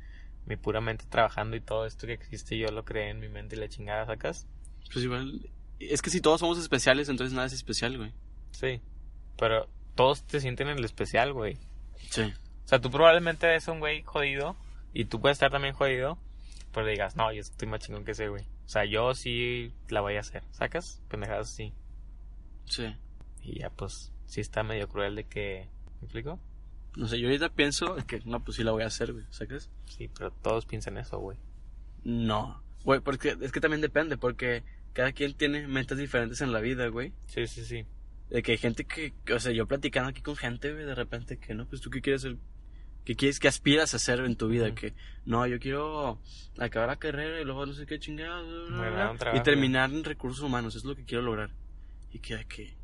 [0.45, 3.55] mi pura mente trabajando y todo esto que existe yo lo creé en mi mente
[3.55, 4.47] y la chingada sacas.
[4.91, 5.49] Pues igual.
[5.79, 8.13] Es que si todos somos especiales, entonces nada es especial, güey.
[8.51, 8.81] Sí,
[9.37, 11.57] pero todos te sienten el especial, güey.
[12.09, 12.21] Sí.
[12.21, 14.55] O sea, tú probablemente eres un güey jodido
[14.93, 16.17] y tú puedes estar también jodido,
[16.71, 18.43] pero digas, no, yo estoy más chingón que ese güey.
[18.65, 21.01] O sea, yo sí la voy a hacer, ¿sacas?
[21.09, 21.73] Pendejadas así.
[22.65, 22.95] Sí.
[23.41, 25.67] Y ya, pues, sí está medio cruel de que...
[25.99, 26.39] ¿Me explico?
[26.95, 29.25] No sé, yo ahorita pienso que no, pues sí la voy a hacer, güey.
[29.29, 29.69] ¿Sacas?
[29.85, 31.37] Sí, pero todos piensan eso, güey.
[32.03, 32.61] No.
[32.83, 36.87] Güey, porque es que también depende, porque cada quien tiene metas diferentes en la vida,
[36.87, 37.13] güey.
[37.25, 37.85] Sí, sí, sí.
[38.29, 41.37] De que hay gente que, o sea, yo platicando aquí con gente, güey, de repente
[41.37, 42.37] que no, pues tú qué quieres ser,
[43.05, 44.93] qué quieres, qué aspiras a hacer en tu vida, que
[45.25, 46.19] no, yo quiero
[46.57, 48.71] acabar la carrera y luego no sé qué chingados,
[49.33, 51.51] y terminar en recursos humanos, es lo que quiero lograr.
[52.11, 52.75] Y que, que,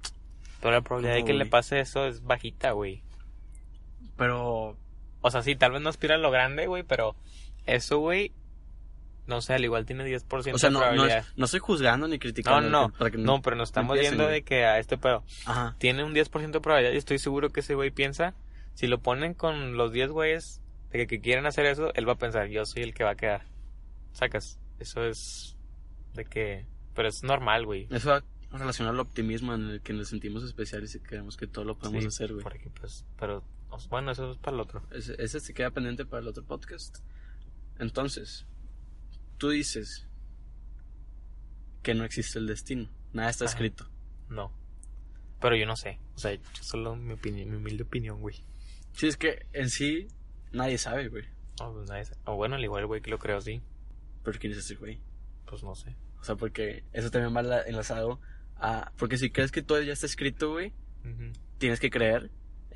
[0.62, 3.04] Pero la probabilidad de que le pase eso es bajita, güey.
[4.20, 4.78] Pero,
[5.22, 7.16] O sea, sí, tal vez no aspira a lo grande, güey, pero
[7.66, 8.32] eso, güey,
[9.28, 11.26] no sé, al igual tiene 10% O sea, no, no, probabilidad.
[11.36, 12.70] no estoy juzgando ni No, criticando.
[12.70, 15.76] no, para que no, pero nos estamos viendo de que a este pedo Ajá.
[15.80, 18.34] tiene un 10% de probabilidad y estoy seguro que ese güey piensa,
[18.76, 22.14] si lo ponen con los 10 güeyes de que, que quieren hacer eso, él va
[22.14, 23.46] a pensar, yo soy el que va a quedar.
[24.14, 25.56] Sacas, eso es
[26.16, 27.88] de que, pero es normal, güey.
[27.92, 31.66] Eso va relacionado al optimismo en el que nos sentimos especiales y creemos que todo
[31.66, 32.42] lo podemos Sí, hacer, güey.
[32.44, 33.44] Porque pues, pero,
[33.90, 34.84] bueno, eso es para el otro.
[34.92, 37.00] Ese, ese se queda pendiente para el otro podcast.
[37.78, 38.46] Entonces,
[39.38, 40.08] tú dices
[41.84, 42.90] que no existe el destino.
[43.14, 43.54] Nada está Ajá.
[43.54, 43.90] escrito.
[44.30, 44.52] No.
[45.40, 48.44] Pero yo no sé, o sea, solo mi opinión, mi humilde opinión, güey.
[48.92, 50.08] Sí, es que en sí
[50.52, 51.24] nadie sabe, güey.
[51.60, 52.20] No, pues nadie sabe.
[52.26, 53.62] O bueno, al igual güey que lo creo, sí.
[54.24, 55.00] Pero quién es ese güey.
[55.46, 55.96] Pues no sé.
[56.20, 58.20] O sea, porque eso también va la- enlazado
[58.58, 58.92] a...
[58.98, 60.74] Porque si crees que todo ya está escrito, güey,
[61.58, 62.30] tienes que creer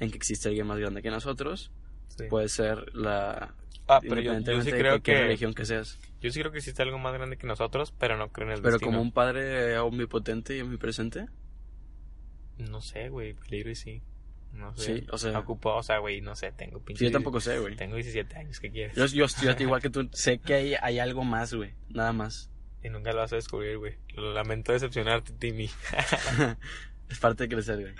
[0.03, 1.71] en que existe alguien más grande que nosotros.
[2.09, 2.25] sí.
[2.29, 3.55] Puede ser la...
[3.87, 5.99] ah, pero yo, yo sí de creo cualquier que religión que seas.
[6.21, 8.61] yo sí creo que existe algo más grande que nosotros, pero no creo en el
[8.61, 8.91] Pero destino.
[8.91, 11.27] como un padre omnipotente y omnipresente.
[12.57, 14.01] No sé, güey, peligro y sí.
[14.53, 14.99] No sé.
[14.99, 16.99] Sí, o sea- Ocupo, o sea, güey, no sé, tengo pinche...
[16.99, 17.75] Sí, yo tampoco sé, güey.
[17.75, 18.95] Tengo 17 años, ¿qué quieres?
[18.95, 20.07] Yo, yo estoy igual que tú.
[20.13, 21.73] Sé que hay, hay algo más, güey.
[21.89, 22.51] Nada más.
[22.83, 23.95] Y nunca lo vas a descubrir, güey.
[24.15, 25.69] Lo lamento decepcionarte, Timmy.
[27.09, 27.93] es parte de crecer, güey.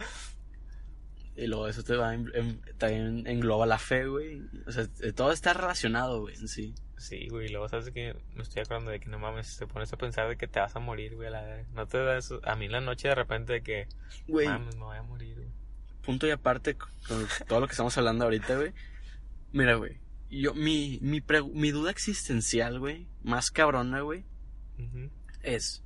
[1.35, 4.41] Y luego eso te va, en- en- también engloba la fe, güey.
[4.67, 6.75] O sea, eh, todo está relacionado, güey, en sí.
[6.97, 9.97] Sí, güey, luego sabes que me estoy acordando de que no mames, te pones a
[9.97, 11.63] pensar de que te vas a morir, güey, a la.
[11.73, 12.39] No te da eso.
[12.43, 13.87] A mí en la noche de repente de que,
[14.27, 15.49] Güey, mames, me voy a morir, güey.
[16.03, 16.89] punto y aparte con
[17.47, 18.71] todo lo que estamos hablando ahorita, güey.
[19.51, 19.97] Mira, güey.
[20.29, 24.23] Yo, mi, mi, pregu- mi duda existencial, güey, más cabrona, güey,
[25.41, 25.83] es: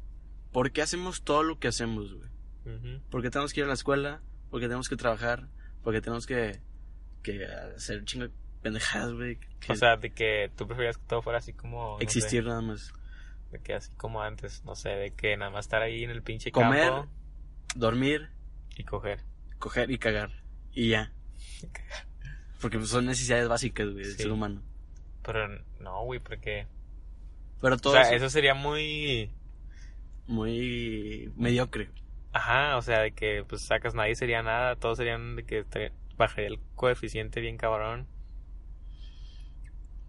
[0.52, 2.30] ¿por qué hacemos todo lo que hacemos, güey?
[2.66, 3.02] ujú.
[3.10, 4.22] ¿Por qué tenemos que ir a la escuela?
[4.50, 5.48] ¿Por qué tenemos que trabajar?
[5.84, 6.60] ¿Por qué tenemos que,
[7.24, 9.38] que hacer chingo de pendejadas, güey?
[9.60, 11.94] Que O sea, de que tú preferías que todo fuera así como...
[11.94, 12.92] no sé, existir nada más.
[13.52, 16.22] de que así como antes, no sé, de que nada más estar ahí en el
[16.24, 16.90] pinche Comer.
[16.90, 17.10] campo
[17.76, 18.30] Dormir,
[18.76, 19.22] y coger.
[19.60, 20.32] coger y cagar.
[20.72, 21.12] Y ya.
[22.62, 24.24] Porque pues, son necesidades básicas, güey, del Sí.
[24.24, 24.62] ser humano.
[25.24, 25.48] Pero
[25.80, 26.68] no, güey, porque...
[27.62, 29.32] Pero O todo sea, eso eso sería muy...
[30.28, 31.90] muy mediocre.
[32.38, 35.92] Ajá, o sea, de que pues sacas nadie sería nada, todos serían de que te
[36.18, 38.06] bajaría el coeficiente bien cabrón.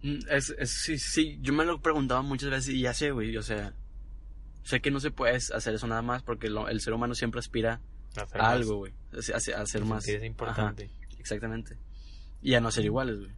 [0.03, 3.11] Mm, Es, es- sí, sí, yo me lo he preguntado muchas veces y ya sé,
[3.11, 3.73] güey, o sea,
[4.63, 7.39] sé que no se puede hacer eso nada más porque lo- el ser humano siempre
[7.39, 7.81] aspira
[8.15, 9.17] hacer a algo, güey, a,
[9.57, 10.03] a- a ser más.
[10.03, 10.85] sentirse importante.
[10.85, 11.77] Ajá, exactamente.
[12.41, 13.31] Y a no ser iguales, güey.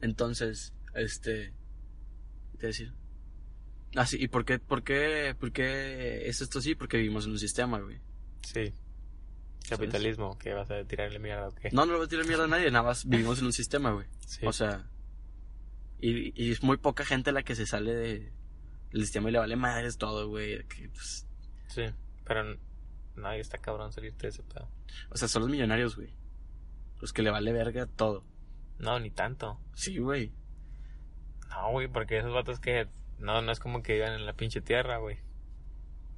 [0.00, 1.54] Entonces, este,
[2.60, 2.92] ¿qué decir?
[3.96, 6.74] Ah, sí, ¿y por qué, por qué, por qué es esto así?
[6.74, 8.00] Porque vivimos en un sistema, güey.
[8.42, 8.72] Sí.
[9.68, 11.70] Capitalismo, que vas a tirarle mierda o qué.
[11.70, 13.92] No, no le voy a tirar mierda a nadie, nada más vivimos en un sistema,
[13.92, 14.06] güey.
[14.26, 14.44] Sí.
[14.44, 14.86] O sea,
[16.00, 18.32] y, y es muy poca gente la que se sale de,
[18.92, 20.64] del sistema y le vale madres todo, güey.
[20.66, 21.26] que, pues,
[21.68, 21.82] sí,
[22.24, 22.58] pero
[23.16, 24.68] nadie está cabrón salirte de ese pedo.
[25.10, 26.10] o sea, son los millonarios, güey.
[27.00, 28.24] Los que le vale verga todo.
[28.78, 29.60] No, ni tanto.
[29.74, 30.32] Sí, güey.
[31.48, 34.60] No, güey, porque esos vatos que no, no es como que vivan en la pinche
[34.60, 35.18] tierra, güey.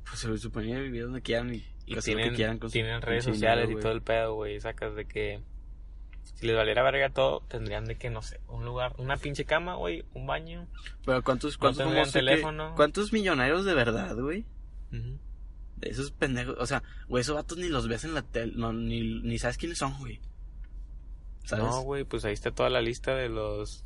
[0.04, 3.68] Pues se suponía vivir donde quieran y, Y tienen, que quieran con tienen redes sociales
[3.68, 4.60] dinero, y todo el pedo, güey.
[4.60, 5.40] Sacas de que
[6.34, 9.74] si les valiera verga todo, tendrían de que, no sé, un lugar, una pinche cama,
[9.76, 10.68] güey, un baño.
[11.04, 12.74] Pero ¿cuántos, cuántos, que- teléfono.
[12.76, 14.44] ¿cuántos millonarios de verdad, güey?
[14.90, 18.72] De esos pendejos, o sea, güey, esos vatos ni los ves en la tele, no,
[18.72, 20.20] ni, ni sabes quiénes son, güey.
[21.44, 21.64] ¿Sabes?
[21.64, 23.85] No, güey, pues ahí está toda la lista de los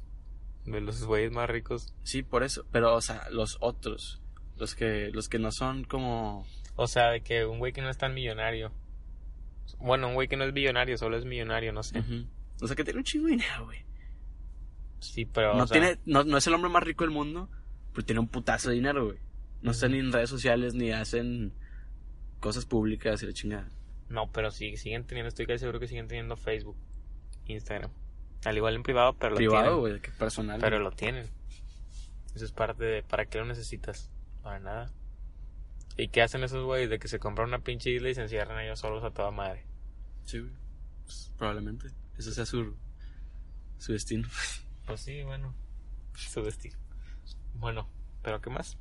[0.64, 1.94] de los güeyes más ricos.
[2.02, 2.64] Sí, por eso.
[2.70, 4.22] Pero, o sea, los otros,
[4.56, 6.46] los que, los que no son como...
[6.76, 8.72] O sea, de que un güey que no es tan millonario.
[9.78, 11.98] Bueno, un güey que no es millonario, solo es millonario, no sé.
[11.98, 12.26] Ujú.
[12.62, 13.84] O sea, que tiene un chingo de dinero, güey.
[15.00, 17.48] Sí, pero No o sea, tiene, no, no es el hombre más rico del mundo,
[17.92, 19.18] pero tiene un putazo de dinero, güey.
[19.62, 21.54] No están ni en redes sociales ni hacen
[22.38, 23.70] cosas públicas y la chingada.
[24.08, 26.76] No, pero sí, siguen teniendo, estoy casi seguro que siguen teniendo Facebook,
[27.46, 27.90] Instagram.
[28.44, 29.80] Al igual en privado, pero lo Privado, tienen.
[29.80, 30.60] güey, que personal.
[30.60, 30.84] Pero güey.
[30.84, 31.30] lo tienen.
[32.34, 33.02] Eso es parte de...
[33.02, 34.10] ¿Para qué lo necesitas?
[34.42, 34.92] Para nada.
[35.96, 36.88] ¿Y qué hacen esos güeyes?
[36.88, 39.66] De que se compran una pinche isla y se encierran ellos solos a toda madre.
[40.24, 40.52] Sí, güey.
[41.04, 41.88] Pues, probablemente.
[42.16, 42.76] Ese sea su,
[43.78, 44.28] su destino.
[44.86, 45.54] Pues sí, bueno.
[46.16, 46.76] Su destino.
[47.54, 47.88] Bueno,
[48.22, 48.76] ¿pero qué más?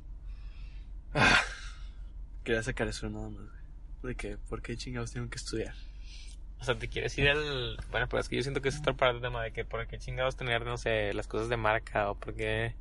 [2.42, 3.60] Quería sacar eso nada más, güey.
[4.02, 5.74] De que, ¿por qué chingados tengo que estudiar?
[6.60, 7.78] O sea, te quieres ir al...
[7.90, 9.86] Bueno, pero es que yo siento que es otra parte del tema de que por
[9.86, 12.74] qué chingados tener, no sé, las cosas de marca o por qué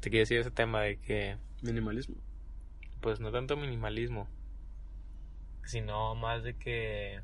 [0.00, 2.16] te quieres ir a ese tema de que, Minimalismo.
[3.02, 4.28] pues no tanto minimalismo,
[5.64, 7.20] sino más de que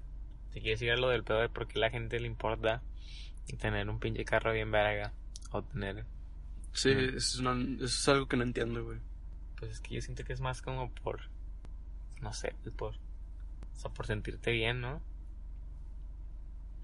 [0.52, 2.82] te quieres ir a lo del pedo de por qué la gente le importa
[3.60, 5.12] tener un pinche carro bien verga
[5.50, 6.04] o tener
[6.72, 8.98] Sí, eso, es una- eso es algo que no entiendo, güey.
[9.58, 11.20] Pues es que yo siento que es más como por.
[12.22, 12.94] No sé, por.
[12.94, 15.02] O sea, por sentirte bien, ¿no?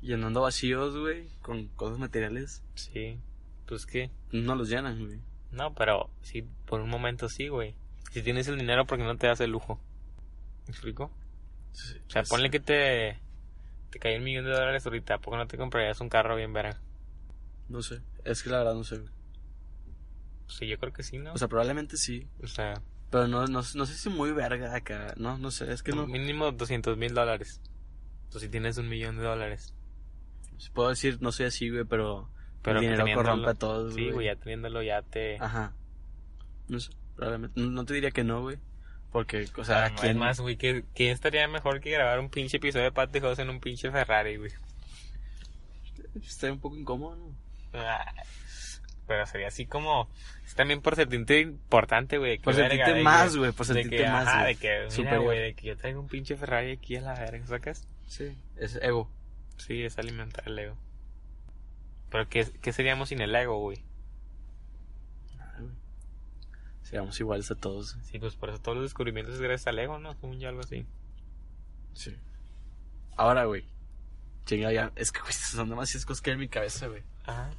[0.01, 3.19] Llenando vacíos, güey, con cosas materiales, Sí.
[3.67, 4.11] Pues que.
[4.33, 5.21] no los llenan, güey.
[5.51, 7.75] No, pero sí, por un momento sí, güey.
[8.13, 9.81] Si tienes el dinero, ¿por qué no te das el lujo?
[10.67, 11.11] ¿Me explico?
[11.73, 13.19] Sí, O sea, es- ponle que te.
[13.91, 15.19] Te cae un millón de dólares ahorita.
[15.19, 16.81] ¿Por qué no te comprarías un carro bien verga?
[17.69, 19.11] No sé, es que la verdad no sé, güey.
[20.47, 21.33] Sí, yo creo que sí, ¿no?
[21.35, 22.81] O sea, probablemente sí, O sea,
[23.11, 26.07] pero no, no, no sé si muy verga acá, no, no sé, es que no...
[26.07, 27.61] mínimo 200 mil dólares.
[28.31, 29.75] Tú si tienes un millón de dólares.
[30.75, 32.29] Puedo decir, no soy así, güey, pero,
[32.63, 35.37] Pero el dinero corrompe a todos, Sí, güey, ya teniéndolo ya te...
[35.41, 35.73] Ajá.
[36.69, 37.61] No sé, probablemente.
[37.61, 38.59] No, te diría que no, güey.
[39.13, 42.29] Porque, o sea, Ah, ¿a quién más, güey, ¿quién, quién estaría mejor que grabar un
[42.29, 44.51] pinche episodio de Pat House en un pinche Ferrari, güey?
[46.23, 47.35] Está un poco incómodo, ¿no?
[47.75, 48.05] Ah,
[49.07, 50.09] Pero sería así como...
[50.45, 52.39] Es también por sentirte importante, güey.
[52.39, 54.47] Por sentirte de más, que- güey, por de sentirte que, más, güey.
[54.55, 57.47] de que, mira, güey, de que yo traigo un pinche Ferrari aquí a la verga,
[57.47, 57.87] ¿sacas?
[58.07, 58.37] Sí.
[58.57, 59.11] Es ego.
[59.59, 60.77] Sí, es alimentar el ego.
[62.11, 63.83] Pero ¿qué, qué seríamos sin el ego, güey?
[65.39, 65.75] Ay, güey.
[66.83, 67.95] Seríamos iguales a todos.
[67.95, 68.07] güey.
[68.07, 70.15] Sí, pues por eso todos los descubrimientos es gracias al ego, ¿no?
[70.15, 70.87] Según yo, algo así.
[71.95, 72.17] Sí.
[73.17, 73.65] Ahora, güey.
[74.47, 74.93] Chinga, ya.
[74.97, 77.03] Es que, güey, son demasiadas cosas que hay en mi cabeza, güey.
[77.27, 77.51] Ajá.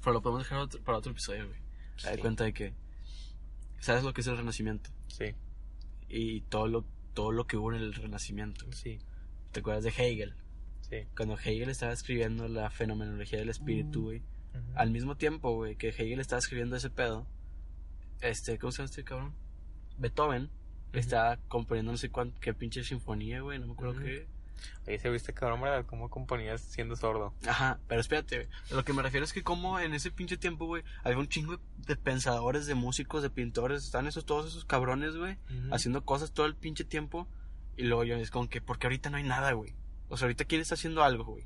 [0.00, 1.58] Pero lo podemos dejar otro- para otro episodio, güey.
[1.96, 2.08] Sí.
[2.20, 2.74] cuenta de que.
[3.78, 4.90] ¿Sabes lo que es el renacimiento?
[5.08, 5.34] Sí,
[6.08, 6.84] Y todo lo,
[7.14, 8.66] todo lo que hubo en el renacimiento.
[8.72, 8.98] sí,
[9.52, 10.34] ¿Te acuerdas de Hegel?
[10.88, 11.06] Sí.
[11.16, 14.22] Cuando Hegel estaba escribiendo la fenomenología del espíritu, güey.
[14.74, 17.26] Al mismo tiempo, güey, que Hegel estaba escribiendo ese pedo,
[18.20, 19.34] este, ¿cómo se llama este cabrón?
[19.98, 20.50] Beethoven
[20.92, 24.26] estaba componiendo no sé cuánto, qué pinche sinfonía, güey, no me acuerdo qué.
[24.86, 25.84] Oye, ¿se viste cabrón, verdad?
[25.84, 27.34] ¿Cómo componías siendo sordo?
[27.46, 28.48] Ajá, pero espérate, güey.
[28.70, 31.60] Lo que me refiero es que como en ese pinche tiempo, güey, había un chingo
[31.86, 35.36] de pensadores, de músicos, de pintores, están esos, todos esos cabrones, güey,
[35.70, 37.28] haciendo cosas todo el pinche tiempo,
[37.76, 39.74] y luego yo es como que, porque ahorita no hay nada, güey.
[40.08, 41.44] O sea, ahorita quién está haciendo algo, güey.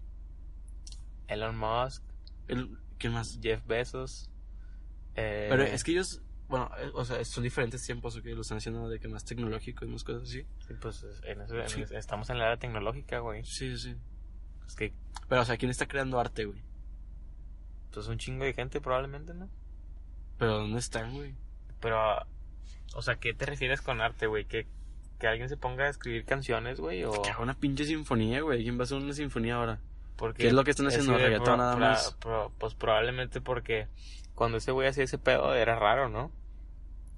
[1.28, 2.02] Elon Musk,
[2.48, 3.38] El- ¿Quién más?
[3.42, 4.30] Jeff Bezos.
[5.14, 8.58] Eh, Pero es que ellos, bueno, eh, o sea, son diferentes tiempos que lo están
[8.58, 10.44] haciendo de que más tecnológico y más cosas así.
[10.66, 11.82] sí, pues en eso- en Sí.
[11.82, 13.44] eso- estamos en la era tecnológica, güey.
[13.44, 13.96] Sí, sí.
[14.66, 14.92] Es que
[15.28, 16.62] Pero, o sea, ¿quién está creando arte, güey?
[17.92, 19.48] pues un chingo de gente probablemente, ¿no?
[20.38, 21.34] Pero, ¿dónde están, güey?
[21.80, 21.98] Pero,
[22.94, 24.44] o sea, ¿qué te refieres con arte, güey?
[24.46, 24.68] ¿Que,
[25.20, 27.04] que alguien se ponga a escribir canciones, güey?
[27.04, 27.22] O...
[27.22, 28.64] Que haga una pinche sinfonía, güey.
[28.64, 29.78] ¿Quién va a hacer una sinfonía ahora?
[30.16, 31.12] Porque ¿Qué es lo que están haciendo?
[31.12, 32.14] de ¿Reggaetón nada más?
[32.18, 33.86] pro- pues probablemente porque
[34.34, 36.32] cuando ese güey hacía ese pedo era raro, ¿no?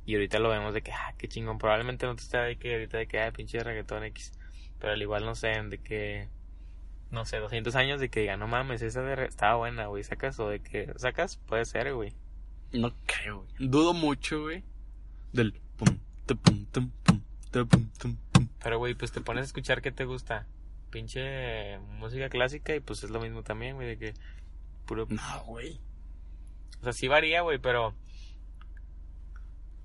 [0.04, 1.56] Y ahorita lo vemos de que, ah, qué chingón.
[1.58, 4.32] Probablemente no te está de que ahorita de que, ah, pinche reggaetón X.
[4.78, 6.28] Pero al igual, no sé, de que,
[7.12, 10.02] no sé, 200 años de que diga, no mames, esa de re- estaba buena, güey,
[10.02, 12.12] sacas o de que, sacas, puede ser, güey.
[12.72, 13.68] No creo, güey.
[13.68, 14.64] Dudo mucho, güey.
[15.32, 17.20] Del pum, te pum, te pum, tum, pum.
[18.62, 20.46] Pero, güey, pues te pones a escuchar qué te gusta.
[20.90, 24.14] Pinche música clásica y pues es lo mismo también, güey, de que
[24.86, 25.80] puro No, güey.
[26.80, 27.94] O sea, sí varía, güey, pero.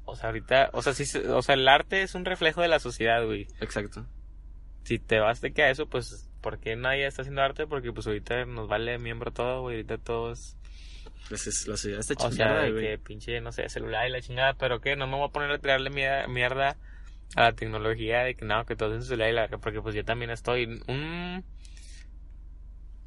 [0.05, 0.69] O sea, ahorita.
[0.73, 3.47] O sea, sí, o sea, el arte es un reflejo de la sociedad, güey.
[3.59, 4.05] Exacto.
[4.83, 6.23] Si te vas de que a eso, pues.
[6.41, 7.67] ¿Por qué nadie está haciendo arte?
[7.67, 9.77] Porque, pues, ahorita nos vale miembro todo, güey.
[9.77, 10.55] Ahorita todos.
[11.29, 14.11] Pues es, la sociedad está O sea, chingada, de que pinche, no sé, celular y
[14.11, 14.53] la chingada.
[14.53, 16.77] Pero que no me voy a poner a tirarle mierda, mierda
[17.35, 19.95] a la tecnología de que no, que todo es en celular y la Porque, pues,
[19.95, 20.81] yo también estoy.
[20.87, 21.43] Un.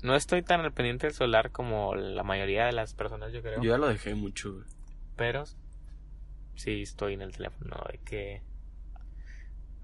[0.02, 3.62] No estoy tan al pendiente del celular como la mayoría de las personas, yo creo.
[3.62, 4.64] Yo ya lo dejé mucho, güey.
[5.16, 5.44] pero
[6.54, 8.42] sí estoy en el teléfono de que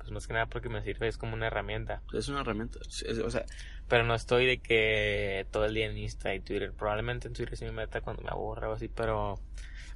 [0.06, 2.78] pues más que nada porque me sirve es como una herramienta Es una herramienta.
[2.80, 3.44] Es- O sea,
[3.88, 7.56] pero no estoy de que todo el día en Insta y Twitter probablemente en Twitter
[7.56, 9.40] sí me meta cuando me aburra o así pero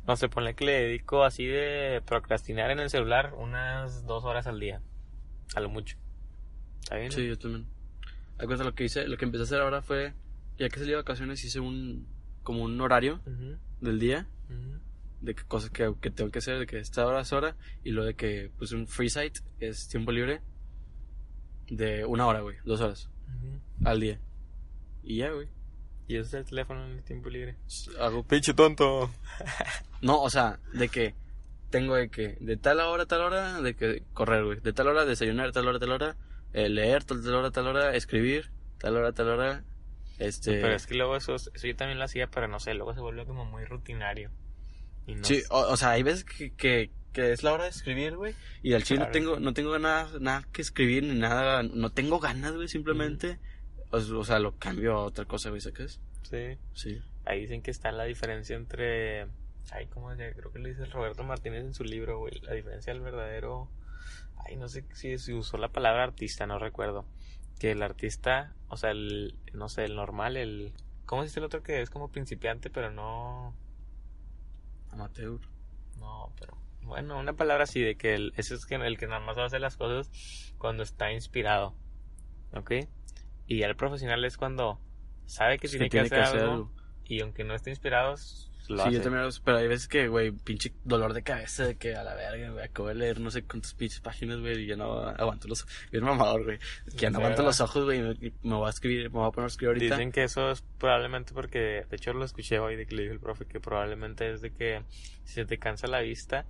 [0.05, 4.49] no sé ponle que le dedico así de procrastinar en el celular unas dos horas
[4.49, 4.81] al día
[5.55, 5.97] a lo mucho
[6.83, 7.13] ¿Está bien?
[7.13, 7.67] sí, yo también.
[8.39, 10.15] Cuenta lo que hice, lo que empecé a hacer ahora fue,
[10.59, 12.09] ya que salí de vacaciones, hice un,
[12.43, 13.21] como un horario
[13.81, 14.81] del día ujú.
[15.21, 17.91] De qué cosas que, que tengo que hacer, de que esta hora es hora, y
[17.91, 20.41] lo de que puse un free site, es tiempo libre,
[21.69, 23.09] de una hora, güey, dos horas
[23.85, 24.21] al día.
[25.03, 25.49] Y ya, güey.
[26.09, 27.57] y usas el teléfono en el tiempo libre
[27.99, 28.23] Hago...
[28.23, 29.11] pinche tonto
[30.03, 31.15] No, o sea, de que
[31.71, 34.61] tengo de que de tal hora tal hora, de que correr, güey.
[34.61, 36.17] De tal hora desayunar, tal hora, tal hora,
[36.53, 39.65] eh, leer, tal, tal hora, tal hora, escribir, tal hora, tal hora,
[40.21, 40.61] este...
[40.61, 43.01] Pero es que luego eso, eso yo también lo hacía, pero no sé, luego se
[43.01, 44.31] vuelve como muy rutinario.
[45.11, 47.71] Y no Sí, o, o sea, hay veces que, que, que es la hora de
[47.71, 48.35] escribir, güey.
[48.63, 49.09] Y al chile Claro.
[49.09, 51.63] no tengo, no tengo nada, nada que escribir ni nada.
[51.63, 53.39] No tengo ganas, güey, simplemente.
[53.91, 56.01] o, o sea, lo cambio a otra cosa, güey, ¿sacas?
[56.23, 56.57] Sí.
[56.75, 57.01] Sí.
[57.25, 59.27] Ahí dicen que está la diferencia entre
[59.73, 60.33] Ay, ¿cómo decía?
[60.35, 62.41] Creo que lo dice Roberto Martínez en su libro, güey.
[62.43, 63.69] La diferencia del verdadero.
[64.45, 67.05] Ay, no sé si, si usó la palabra artista, no recuerdo.
[67.59, 69.37] Que el artista, o sea, el.
[69.53, 70.73] No sé, el normal, el.
[71.07, 73.55] ¿Cómo dice el otro que es como principiante, pero no.
[74.93, 75.41] Amateur.
[75.99, 76.57] No, pero.
[76.83, 79.59] Bueno, una palabra así, de que el, ese es que- el que nada más hace
[79.59, 80.11] las cosas
[80.59, 81.75] cuando está inspirado.
[82.55, 82.73] ¿Ok?
[83.47, 84.81] Y el profesional es cuando
[85.27, 86.73] sabe que tiene que, tiene que hacer algo, algo.
[87.05, 88.15] y aunque no esté inspirado,
[88.69, 88.93] lo sí, hace.
[88.99, 92.05] yo también, lo- pero hay veces que, güey, pinche dolor de cabeza de que a
[92.05, 95.01] la verga, güey, acabo de leer no sé cuántas pinches páginas, güey, y ya no
[95.09, 97.45] aguanto los, bien mamador, güey, que ya no aguanto ¿verdad?
[97.45, 99.69] los ojos, güey, y me, me voy a escribir, me voy a poner a escribir
[99.75, 99.97] ahorita.
[99.97, 103.15] Dicen que eso es probablemente porque, de hecho lo escuché hoy de que le dijo
[103.15, 104.83] el profe, que probablemente es de que
[105.25, 106.47] si se te cansa la vista,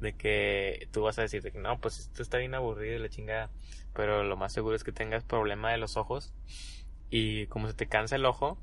[0.00, 2.98] de que tú vas a decir de que no, pues esto está bien aburrido y
[2.98, 3.50] la chingada,
[3.94, 6.32] pero lo más seguro es que tengas problema de los ojos
[7.10, 8.58] y como se te cansa el ojo,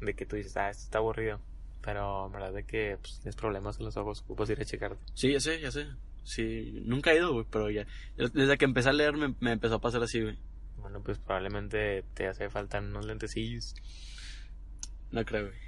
[0.00, 1.40] de que tú dices, ah, esto está aburrido,
[1.84, 5.04] pero en verdad de que pues, tienes problemas en los ojos, ocupas ir a checarte.
[5.12, 5.86] Sí, ya sé, ya sé.
[6.22, 7.86] Sí, nunca he ido, güey, pero ya.
[8.16, 10.38] Desde que empecé a leer me, me empezó a pasar así, güey.
[10.78, 13.74] Bueno, pues probablemente te hace falta unos lentecillos.
[15.10, 15.58] No creo, güey.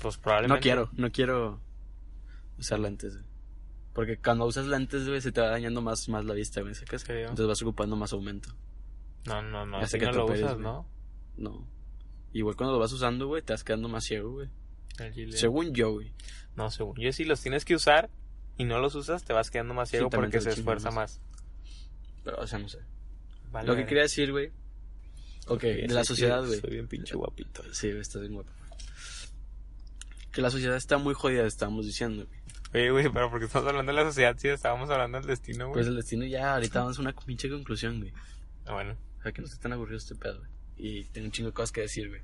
[0.00, 0.54] Pues probablemente.
[0.54, 1.60] No quiero, no quiero
[2.58, 3.26] usar lentes, güey.
[3.92, 7.04] Porque cuando usas lentes, güey, se te va dañando más, más la vista, güey, ¿sacas?
[7.04, 7.28] Creo.
[7.28, 8.48] Entonces vas ocupando más aumento.
[9.26, 10.58] No, no, no, así que no lo operes, usas.
[10.58, 10.88] ¿no?
[11.36, 11.68] No.
[12.32, 14.48] Igual cuando lo vas usando, güey, te vas quedando más ciego, güey.
[15.00, 15.36] El chile.
[15.36, 16.12] Según yo, güey.
[16.56, 18.10] No, según yo, si los tienes que usar
[18.56, 21.20] y no los usas, te vas quedando más ciego porque se esfuerza más.
[22.24, 22.78] Pero, o sea, no sé.
[23.50, 24.52] Vale, Lo que quería decir, güey.
[25.46, 26.60] Ok, de la sociedad, güey.
[26.60, 27.62] Soy bien pinche guapito.
[27.72, 28.50] Sí, estás bien guapo.
[30.30, 32.40] Que la sociedad está muy jodida, estábamos diciendo, güey.
[32.72, 35.74] Oye, güey, pero porque estamos hablando de la sociedad, sí, estábamos hablando del destino, güey.
[35.74, 38.12] Pues el destino ya, ahorita vamos a una pinche conclusión, güey.
[38.66, 38.96] Ah, bueno.
[39.18, 40.50] O sea, que no esté tan aburrido este pedo, güey.
[40.76, 42.22] Y tengo un chingo de cosas que decir, güey.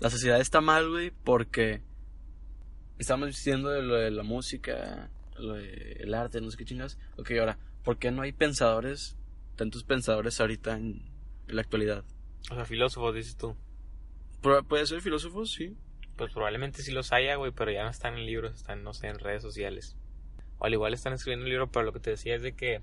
[0.00, 1.80] La sociedad está mal, güey, porque
[2.98, 6.98] estamos diciendo de lo de la música, lo del arte, no sé qué chingas.
[7.16, 9.16] Ok, ahora, ¿por qué no hay pensadores,
[9.56, 11.02] tantos pensadores ahorita en,
[11.48, 12.04] en la actualidad?
[12.50, 13.56] O sea, filósofos, dices tú.
[14.42, 15.52] Pu- ¿Puede ser filósofos?
[15.52, 15.76] Sí.
[16.16, 19.06] Pues probablemente sí los haya, güey, pero ya no están en libros, están, no sé,
[19.08, 19.96] en redes sociales.
[20.58, 22.80] O al igual están escribiendo un libro, pero lo que te decía es de que,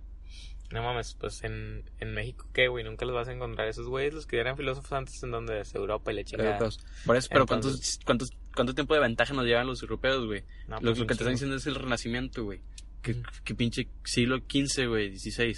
[0.72, 2.84] no mames, pues en, en México, ¿qué, güey?
[2.84, 3.68] Nunca los vas a encontrar.
[3.68, 6.58] Esos güeyes, los que eran filósofos antes, en donde es Europa y la chingada.
[7.06, 10.44] Por eso, pero ¿cuántos, cuántos, ¿cuánto tiempo de ventaja nos llevan los europeos, güey?
[10.68, 12.62] No, lo, pues, lo que te están diciendo es el renacimiento, güey.
[13.02, 15.56] Que, que pinche siglo XV, güey, XVI.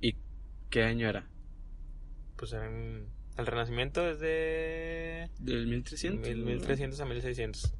[0.00, 0.14] ¿Y
[0.70, 1.28] qué año era?
[2.36, 3.06] Pues eran...
[3.36, 5.30] El Renacimiento es de...
[5.38, 6.28] ¿Del 1300?
[6.28, 7.72] mil- 1300 a 1600.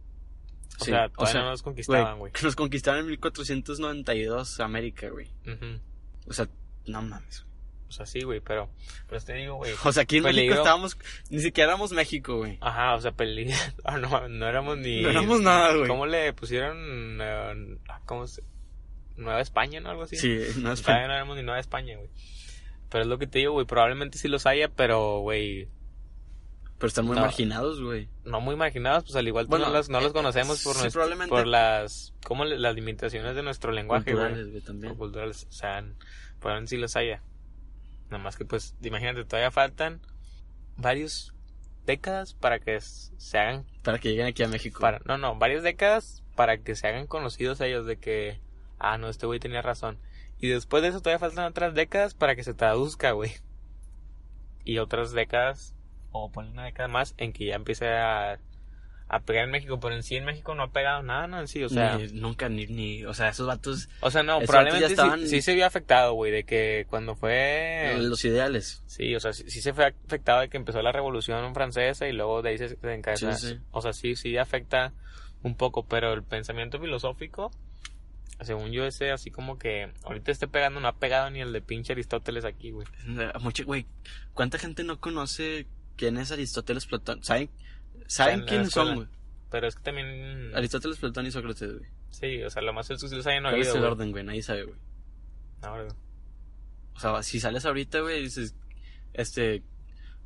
[0.81, 5.09] O Sí, sea, o todavía sea, no nos conquistaban, Güey, nos conquistaron en 1492 América,
[5.09, 5.29] güey.
[6.27, 6.49] O sea,
[6.87, 7.43] no mames.
[7.43, 7.49] güey.
[7.89, 8.69] O sea, sí, güey, pero...
[9.09, 9.73] Pero te digo, güey.
[9.83, 10.99] O sea, aquí en México estábamos...
[11.31, 12.59] Ni siquiera éramos México, güey.
[12.61, 13.57] Ajá, o sea, peligro.
[13.85, 15.01] Ah, no, no éramos ni...
[15.01, 15.89] No éramos nada, güey.
[15.89, 17.19] ¿Cómo le pusieron...
[17.21, 18.43] eh, ah, ¿Cómo se...?
[19.17, 19.89] Nueva España, ¿no?
[19.91, 20.17] Algo así.
[20.17, 22.11] Sí, no es Todavía no éramos ni Nueva España, güey.
[22.91, 23.67] Pero es lo que te digo, güey.
[23.67, 25.67] Probablemente sí los haya, pero, güey...
[26.79, 27.23] Pero están muy No.
[27.23, 28.09] marginados, güey.
[28.25, 30.83] No muy marginados, pues al igual Bueno, no los, no los eh, conocemos por, sí,
[30.83, 31.31] nuestro- probablemente.
[31.31, 32.15] por las...
[32.25, 32.45] ¿Cómo?
[32.45, 34.25] le- Las limitaciones de nuestro lenguaje, güey.
[34.27, 34.93] Culturales, güey, también.
[34.93, 35.85] o culturales, o sea,
[36.39, 37.23] probablemente sí los haya.
[38.11, 40.01] Nada más que pues, imagínate, todavía faltan
[40.77, 41.35] varios
[41.85, 44.81] décadas para que se hagan Para que lleguen aquí a México.
[44.81, 48.41] para no, no, varias décadas para que se hagan conocidos ellos de que
[48.79, 49.99] ah, no, este güey tenía razón.
[50.39, 53.33] Y después de eso todavía faltan otras décadas para que se traduzca, güey.
[54.65, 55.75] Y otras décadas
[56.13, 58.39] o ponle una década más en que ya empiece a
[59.11, 61.49] a pegar en México, pero en sí en México no ha pegado nada, no, en
[61.49, 63.07] sí, o sea, Ni- nunca, ni, ni...
[63.07, 63.89] O sea, esos vatos...
[64.03, 67.97] o sea, no, probablemente sí- sí, se vio afectado, güey, de que cuando fue...
[68.01, 68.83] Los ideales.
[68.87, 72.13] Sí, o sea, sí, sí se fue afectado de que empezó la revolución francesa y
[72.13, 73.33] luego de ahí se se encabeza.
[73.35, 73.59] Sí, sí.
[73.71, 74.93] O sea, sí, sí afecta
[75.43, 77.51] un poco, pero el pensamiento filosófico,
[78.43, 81.63] según yo, ese así como que ahorita esté pegando, no ha pegado ni el de
[81.63, 82.87] pinche Aristóteles aquí, güey.
[83.41, 83.87] Mucha, güey,
[84.35, 85.67] ¿cuánta gente no conoce
[85.99, 87.23] quién es Aristóteles Platón?
[87.23, 87.51] ¿Saben,
[88.07, 89.09] ¿saben quiénes son, güey?
[89.51, 90.55] Pero es que también...
[90.55, 91.91] Aristóteles, Platón y Sócrates, güey.
[92.11, 94.25] Sí, o sea, lo más es que los hayan ¿Cuál es oído, el orden, güey?
[94.25, 94.79] Nadie sabe, güey.
[95.63, 95.89] No, güey.
[96.95, 98.55] O sea, si sales ahorita, güey, dices,
[99.13, 99.63] este,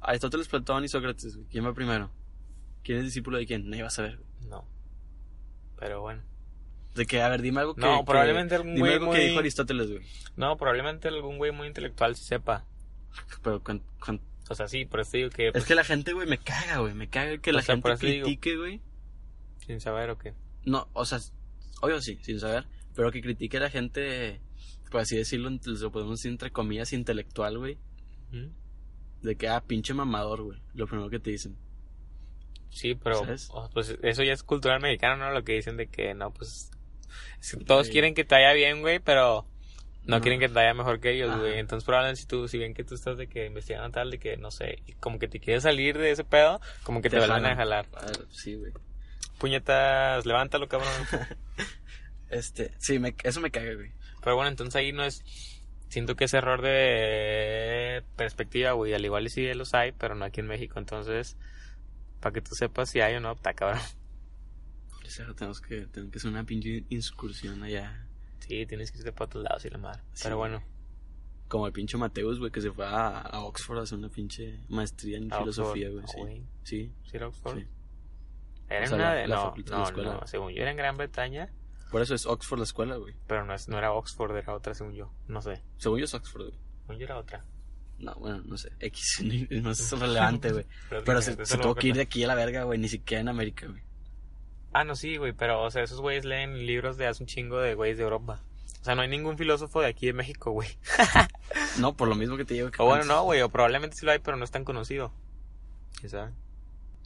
[0.01, 1.49] Aristóteles, Platón y Sócrates, güey.
[1.49, 2.11] ¿Quién va primero?
[2.83, 3.71] ¿Quién es discípulo de quién?
[3.71, 4.51] Nadie va a saber, güey.
[4.51, 4.67] No.
[5.79, 6.23] Pero bueno.
[6.95, 7.81] De que, a ver, dime algo que...
[7.81, 10.03] No, que- probablemente algún Dime güey que dijo Aristóteles, güey.
[10.37, 12.67] No, probablemente algún güey muy intelectual sí sepa.
[13.43, 13.83] Pero cuan-
[14.53, 15.47] O sea, sí, por eso digo que...
[15.49, 16.95] Es pues, que la gente, güey, me caga, güey.
[16.95, 18.81] Me caga que la sea, gente critique, güey.
[19.67, 20.35] Sin saber o qué.
[20.65, 21.19] No, o sea,
[21.81, 22.67] obvio sí, sin saber.
[22.95, 24.41] Pero que critique a la gente,
[24.91, 27.79] por así decirlo, lo podemos decir entre comillas, intelectual, güey.
[29.23, 30.63] De que, ah, pinche mamador, güey.
[30.75, 31.57] Lo primero que te dicen.
[32.71, 33.49] Sí, pero ¿Sabes?
[33.53, 35.33] oh, pues eso ya es cultural mexicano, ¿no?
[35.33, 36.71] Lo que dicen de que no, pues
[37.41, 37.93] es que todos Sí.
[37.93, 39.47] quieren que te vaya bien, güey, pero
[40.05, 40.23] no, No.
[40.23, 41.59] quieren que te vaya mejor que ellos, güey.
[41.59, 44.37] Entonces probablemente si tú, si ven que tú estás de que investigando tal, de que
[44.37, 47.57] no sé, como que te quieres salir de ese pedo, como que te, vuelven a
[47.57, 47.87] jalar.
[47.95, 48.73] Ah, sí, güey.
[49.39, 50.91] Puñetas, levántalo, cabrón.
[52.33, 53.93] Este, sí, me, eso me caga, güey.
[54.23, 55.23] pero bueno, entonces ahí no es...
[55.91, 58.95] Siento que es error de perspectiva, güey.
[58.95, 60.79] Al igual y sí los hay, pero no aquí en México.
[60.79, 61.37] Entonces,
[62.21, 63.83] para que tú sepas si hay o no, está cabrón.
[65.05, 68.07] O sea, tenemos que, tenemos que hacer una pinche incursión allá.
[68.47, 70.03] Sí, tienes que irte para otros lados y la madre.
[70.13, 70.23] Sí.
[70.25, 70.63] Pero bueno,
[71.49, 74.59] Como el pinche Mateus, güey, que se fue a, a Oxford a hacer una pinche
[74.69, 76.05] maestría en a filosofía, güey.
[76.07, 76.47] Sí.
[76.65, 77.59] sí, ¿Sí era Oxford?
[77.59, 77.67] sí.
[78.69, 79.27] Era O sea, una de...
[79.29, 79.55] la no,
[79.93, 81.53] no, no, según yo era en Gran Bretaña,
[81.91, 83.15] Por eso es Oxford la escuela, güey.
[83.27, 85.13] pero no, es, no era Oxford, era otra según yo.
[85.29, 85.63] No sé.
[85.77, 86.59] Según yo es Oxford, güey.
[86.87, 87.45] Según yo era otra.
[87.99, 88.73] No, bueno, no sé.
[88.81, 90.65] X, no es relevante, güey.
[90.89, 92.79] Pero fíjate, se, se tuvo que ir de aquí a la verga, güey.
[92.79, 93.83] Ni siquiera en América, güey.
[94.73, 97.59] Ah, no, sí, güey, pero, o sea, esos güeyes leen libros de hace un chingo
[97.59, 98.41] de güeyes de Europa.
[98.81, 100.69] O sea, no hay ningún filósofo de aquí de México, güey.
[101.79, 102.83] No, por lo mismo que te digo que.
[102.83, 105.13] O bueno, no, güey, o probablemente sí lo hay, pero no es tan conocido.
[105.99, 106.33] ¿Quién sabe?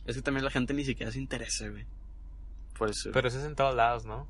[0.07, 1.85] Es que también la gente ni siquiera se interesa, güey.
[2.77, 3.11] Por eso.
[3.13, 4.29] Pero eso es en todos lados, ¿no?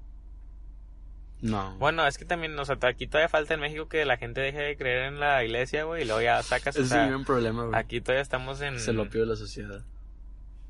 [1.41, 1.76] no.
[1.78, 4.59] Bueno, es que también, o sea, aquí todavía falta en México que la gente deje
[4.59, 7.78] de creer en la iglesia, güey, y luego ya sacas, es gran problema, güey.
[7.78, 8.78] aquí todavía estamos en...
[8.80, 9.84] Se lo pido la sociedad.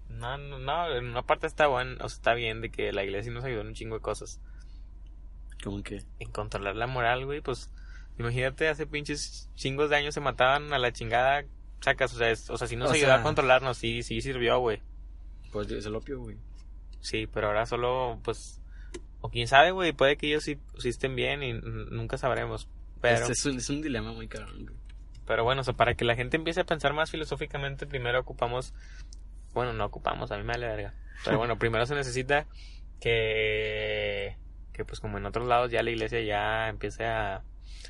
[0.09, 3.05] No, no, no, en una parte está bueno, o sea, está bien de que la
[3.05, 4.41] iglesia nos ayudó en un chingo de cosas.
[5.63, 6.03] Como que.
[6.19, 7.71] En controlar la moral, güey, pues,
[8.19, 11.45] imagínate, hace pinches chingos de años se mataban a la chingada,
[11.81, 14.21] sacas, o sea, es- o sea, sí nos O ayudó sea- a controlarnos, sí, sí
[14.21, 14.81] sirvió, güey.
[15.53, 16.37] Pues es el opio, güey.
[17.01, 18.61] Sí, pero ahora solo, pues,
[19.21, 22.69] o quién sabe, güey, puede que ellos sí, sí estén bien y nunca sabremos.
[23.01, 24.77] Pero, Este es, un, es un dilema muy cabrón, güey.
[25.27, 28.73] pero bueno, o sea, para que la gente empiece a pensar más filosóficamente, primero ocupamos,
[29.57, 30.95] bueno, no ocupamos, a mí me vale verga.
[31.25, 32.47] Pero bueno, primero se necesita
[33.01, 34.37] que,
[34.73, 37.43] que pues como en otros lados ya la iglesia ya empiece a,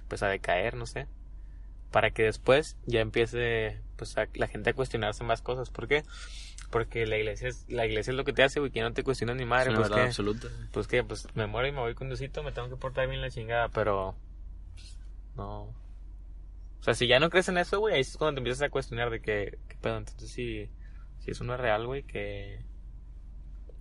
[0.09, 1.07] pues a decaer, no sé.
[1.91, 5.71] Para que después ya empiece, pues a, la gente a cuestionarse más cosas.
[5.71, 6.05] ¿Por qué?
[6.71, 9.03] Porque la iglesia es, la iglesia es lo que te hace, güey, que no te
[9.03, 10.49] cuestionas ni madre, es pues que, absoluta.
[10.73, 13.21] pues que, pues me muero y me voy con Diosito, me tengo que portar bien
[13.21, 14.15] la chingada, pero
[15.37, 15.63] no.
[15.63, 18.71] O sea, si ya no crees en eso, güey, ahí es cuando te empiezas a
[18.71, 20.69] cuestionar de que, qué pedo, entonces si,
[21.27, 22.61] si eso no es real, güey, ¿qué,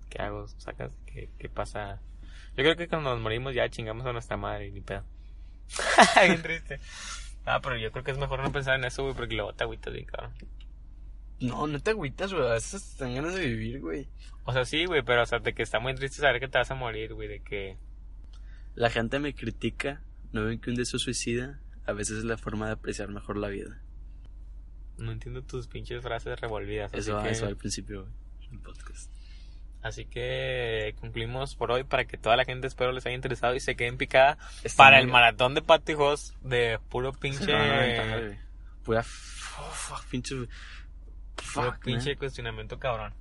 [0.10, 0.48] qué hago?
[0.48, 0.98] ¿Sacas?
[1.06, 2.02] ¿Qué, qué pasa?
[2.58, 5.04] Yo creo que cuando nos morimos ya chingamos a nuestra madre y ni pedo.
[6.26, 6.80] bien triste.
[7.46, 9.64] Ah, pero yo creo que es mejor no pensar en eso, güey, porque luego te
[9.64, 10.34] agüitas bien, cabrón.
[11.39, 12.48] No, no te agüitas, güey.
[12.48, 14.10] A veces te dan ganas de vivir, güey.
[14.43, 16.58] O sea, sí, güey, pero o sea, de que está muy triste saber que te
[16.58, 17.78] vas a morir, güey, de que...
[18.74, 20.02] La gente me critica.
[20.32, 21.60] No ven que un día se suicida.
[21.86, 23.84] A veces es la forma de apreciar mejor la vida.
[24.98, 26.93] No entiendo tus pinches frases revolvidas.
[26.93, 28.08] Así Eso, que, eso al principio,
[28.50, 29.12] del podcast.
[29.82, 33.60] así que concluimos por hoy para que toda la gente espero les haya interesado y
[33.60, 37.46] se queden picada Está para el maratón de Pato y Jos de puro pinche...
[37.46, 38.38] Güey.
[38.84, 39.02] Pura.
[39.02, 40.36] oh, fuck, pinche.
[41.54, 42.18] puro pinche man.
[42.18, 43.14] cuestionamiento cabrón.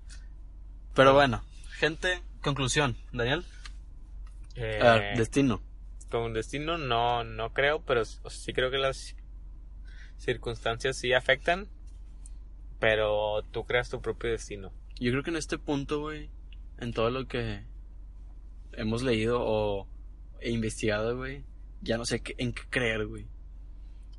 [0.95, 1.43] Pero bueno,
[1.79, 2.97] gente, conclusión.
[3.13, 3.45] Daniel.
[4.55, 5.61] Eh, destino.
[6.11, 9.17] Con destino no, no creo, pero sí creo que las
[10.19, 11.69] circunstancias sí afectan,
[12.79, 14.73] pero tú creas tu propio destino.
[15.01, 16.31] Yo creo que en este punto, güey,
[16.79, 17.65] en todo lo que
[18.73, 19.89] hemos leído o
[20.41, 21.45] e investigado, güey,
[21.83, 23.27] ya no sé qué- en qué creer, güey.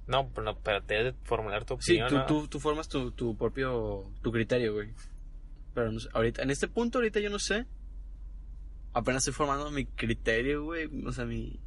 [0.07, 2.09] No, pero, no, pero te debes de formular tu Sí, opinión.
[2.09, 2.25] tú, ¿no?
[2.25, 4.89] tú, tú formas tu, tu propio, tu criterio, güey.
[5.73, 7.65] Pero no sé, ahorita, en este punto, ahorita yo no sé.
[8.93, 10.89] Apenas estoy formando mi criterio, güey.
[11.05, 11.59] O sea, mi,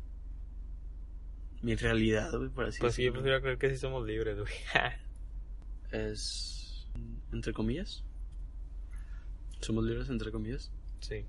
[1.63, 4.53] mi realidad, güey, por así Pues sí, yo prefiero creer que sí somos libres, güey.
[5.91, 6.87] Es,
[7.33, 8.05] entre comillas.
[9.61, 10.71] Somos libres, entre comillas.
[11.01, 11.25] sí.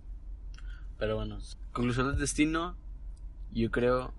[0.98, 1.40] Pero bueno,
[1.72, 2.76] conclusión del destino,
[3.54, 4.14] yo creo,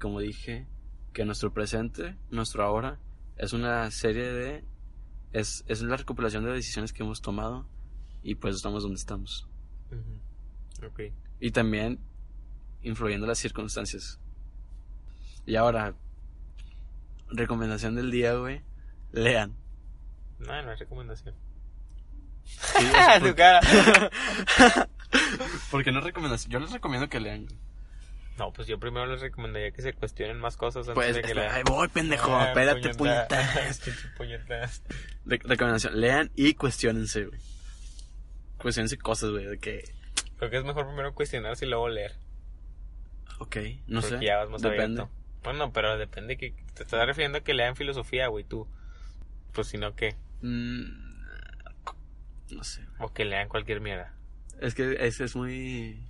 [0.00, 0.66] como dije,
[1.12, 2.98] que nuestro presente, nuestro ahora,
[3.36, 4.64] es una serie de...
[5.34, 7.68] Es, es la recopilación de decisiones que hemos tomado
[8.22, 9.46] y pues estamos donde estamos.
[11.40, 12.00] Y también
[12.82, 14.18] influyendo las circunstancias.
[15.46, 15.94] Y ahora,
[17.28, 18.62] recomendación del día, güey,
[19.12, 19.54] lean.
[20.38, 21.34] No, no es recomendación.
[22.44, 22.86] Sí,
[23.22, 23.60] tu cara.
[25.70, 27.46] Porque no recomendación, yo les recomiendo que lean.
[28.36, 31.34] No, pues yo primero les recomendaría que se cuestionen más cosas antes Pues, de que
[31.34, 31.54] la...
[31.54, 33.26] ay, voy, pendejo, Ah, espérate, puñeta.
[33.28, 33.80] puñetas.
[34.16, 34.82] Puñetas.
[35.24, 37.40] Re- recomendación, lean y cuestionense, güey.
[38.58, 39.84] Cuestionense cosas, güey, de que,
[40.36, 42.16] Creo que es mejor primero cuestionarse y luego leer.
[43.38, 45.02] ok, no porque sé, ya vas más depende.
[45.02, 45.10] abierto.
[45.44, 46.52] Bueno, pero depende que...
[46.74, 48.66] Te estás refiriendo a que lean filosofía, güey, tú.
[49.52, 50.16] Pues si no, ¿qué?
[50.42, 50.84] Mm,
[52.50, 52.84] No sé.
[52.98, 54.14] O que lean cualquier mierda.
[54.60, 56.00] Es que ese es muy...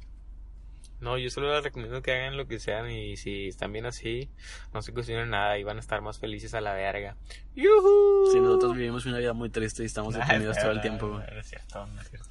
[1.00, 4.30] No, yo solo les recomiendo que hagan lo que sean y si están bien así,
[4.72, 7.16] no se cuestionen nada y van a estar más felices a la verga.
[7.54, 8.30] ¡Yuhu!
[8.32, 11.14] Si nosotros vivimos una vida muy triste y estamos Nah, deprimidos todo el tiempo, no,
[11.14, 11.26] güey.
[11.30, 12.30] No es cierto, no es cierto.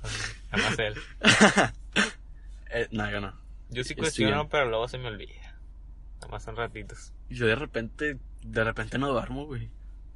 [0.51, 0.95] Además él.
[2.71, 3.33] Eh, no, yo no.
[3.69, 5.52] Yo sí cuestiono, pero luego se me olvida.
[6.23, 7.11] Nada más son ratitos.
[7.29, 9.69] Yo de repente, de repente no duermo, güey.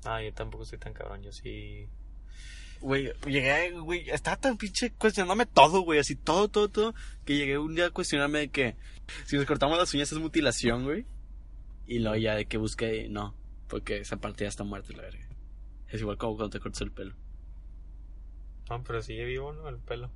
[0.06, 1.22] No, yo tampoco soy tan cabrón.
[1.22, 1.90] Yo sí.
[2.80, 6.96] Güey, llegué, güey, estaba tan pinche cuestionándome todo, güey, así todo, todo, todo,
[7.26, 8.76] que llegué un día a cuestionarme de que
[9.26, 11.06] si nos cortamos las uñas es mutilación, güey.
[11.88, 13.36] Y luego ya de que busqué, no,
[13.68, 15.28] porque esa parte ya está muerta, la verga.
[15.90, 17.16] Es igual como cuando te cortas el pelo.
[18.70, 19.68] No, pero sigue vivo, ¿no?
[19.68, 20.10] El pelo.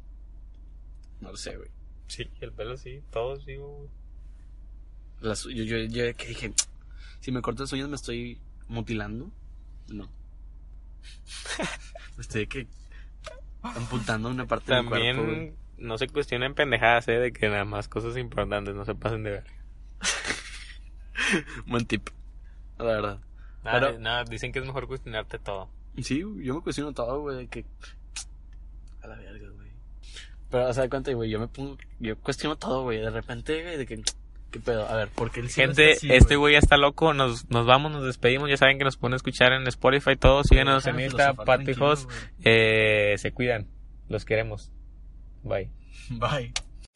[1.19, 1.69] No lo sé, güey.
[2.07, 3.01] Sí, el pelo sí.
[3.09, 4.00] Todo es vivo, güey.
[5.22, 6.53] Las, yo, yo, yo que dije,
[7.19, 9.32] si me corto las uñas me estoy mutilando.
[9.89, 10.09] No.
[12.17, 12.67] me estoy que
[13.61, 15.22] amputando una parte del cuerpo.
[15.22, 17.19] También no se cuestionen pendejadas, ¿eh?
[17.19, 19.43] De que nada más cosas importantes no se pasen de ver.
[21.65, 22.09] Buen tip.
[22.78, 23.19] La verdad.
[23.63, 25.69] Nada, Pero- nada, dicen que es mejor cuestionarte todo.
[26.01, 27.65] Sí, yo me cuestiono todo, güey, que...
[29.03, 29.69] A la verga, güey.
[30.49, 31.78] Pero, o sea, cuenta, güey, yo me pongo...
[31.99, 34.01] Yo cuestiono todo, güey, de repente, güey, de que...
[34.51, 34.87] ¿Qué pedo?
[34.87, 37.13] A ver, ¿por qué el Gente, así, este güey ya está loco.
[37.13, 38.49] Nos, nos vamos, nos despedimos.
[38.49, 40.17] Ya saben que nos pueden escuchar en Spotify.
[40.17, 42.07] Todos síguenos en Insta, filosofar Pato y tranquilo, Jos.
[42.43, 43.67] Eh, se cuidan.
[44.09, 44.71] Los queremos.
[45.43, 45.69] Bye.
[46.09, 46.53] Bye.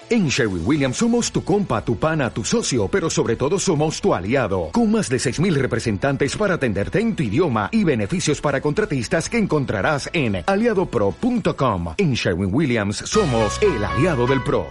[0.10, 4.14] En Sherwin Williams somos tu compa, tu pana, tu socio, pero sobre todo somos tu
[4.14, 9.30] aliado, con más de 6.000 representantes para atenderte en tu idioma y beneficios para contratistas
[9.30, 11.96] que encontrarás en aliadopro.com.
[11.98, 14.68] En Sherwin Williams somos el aliado del PRO.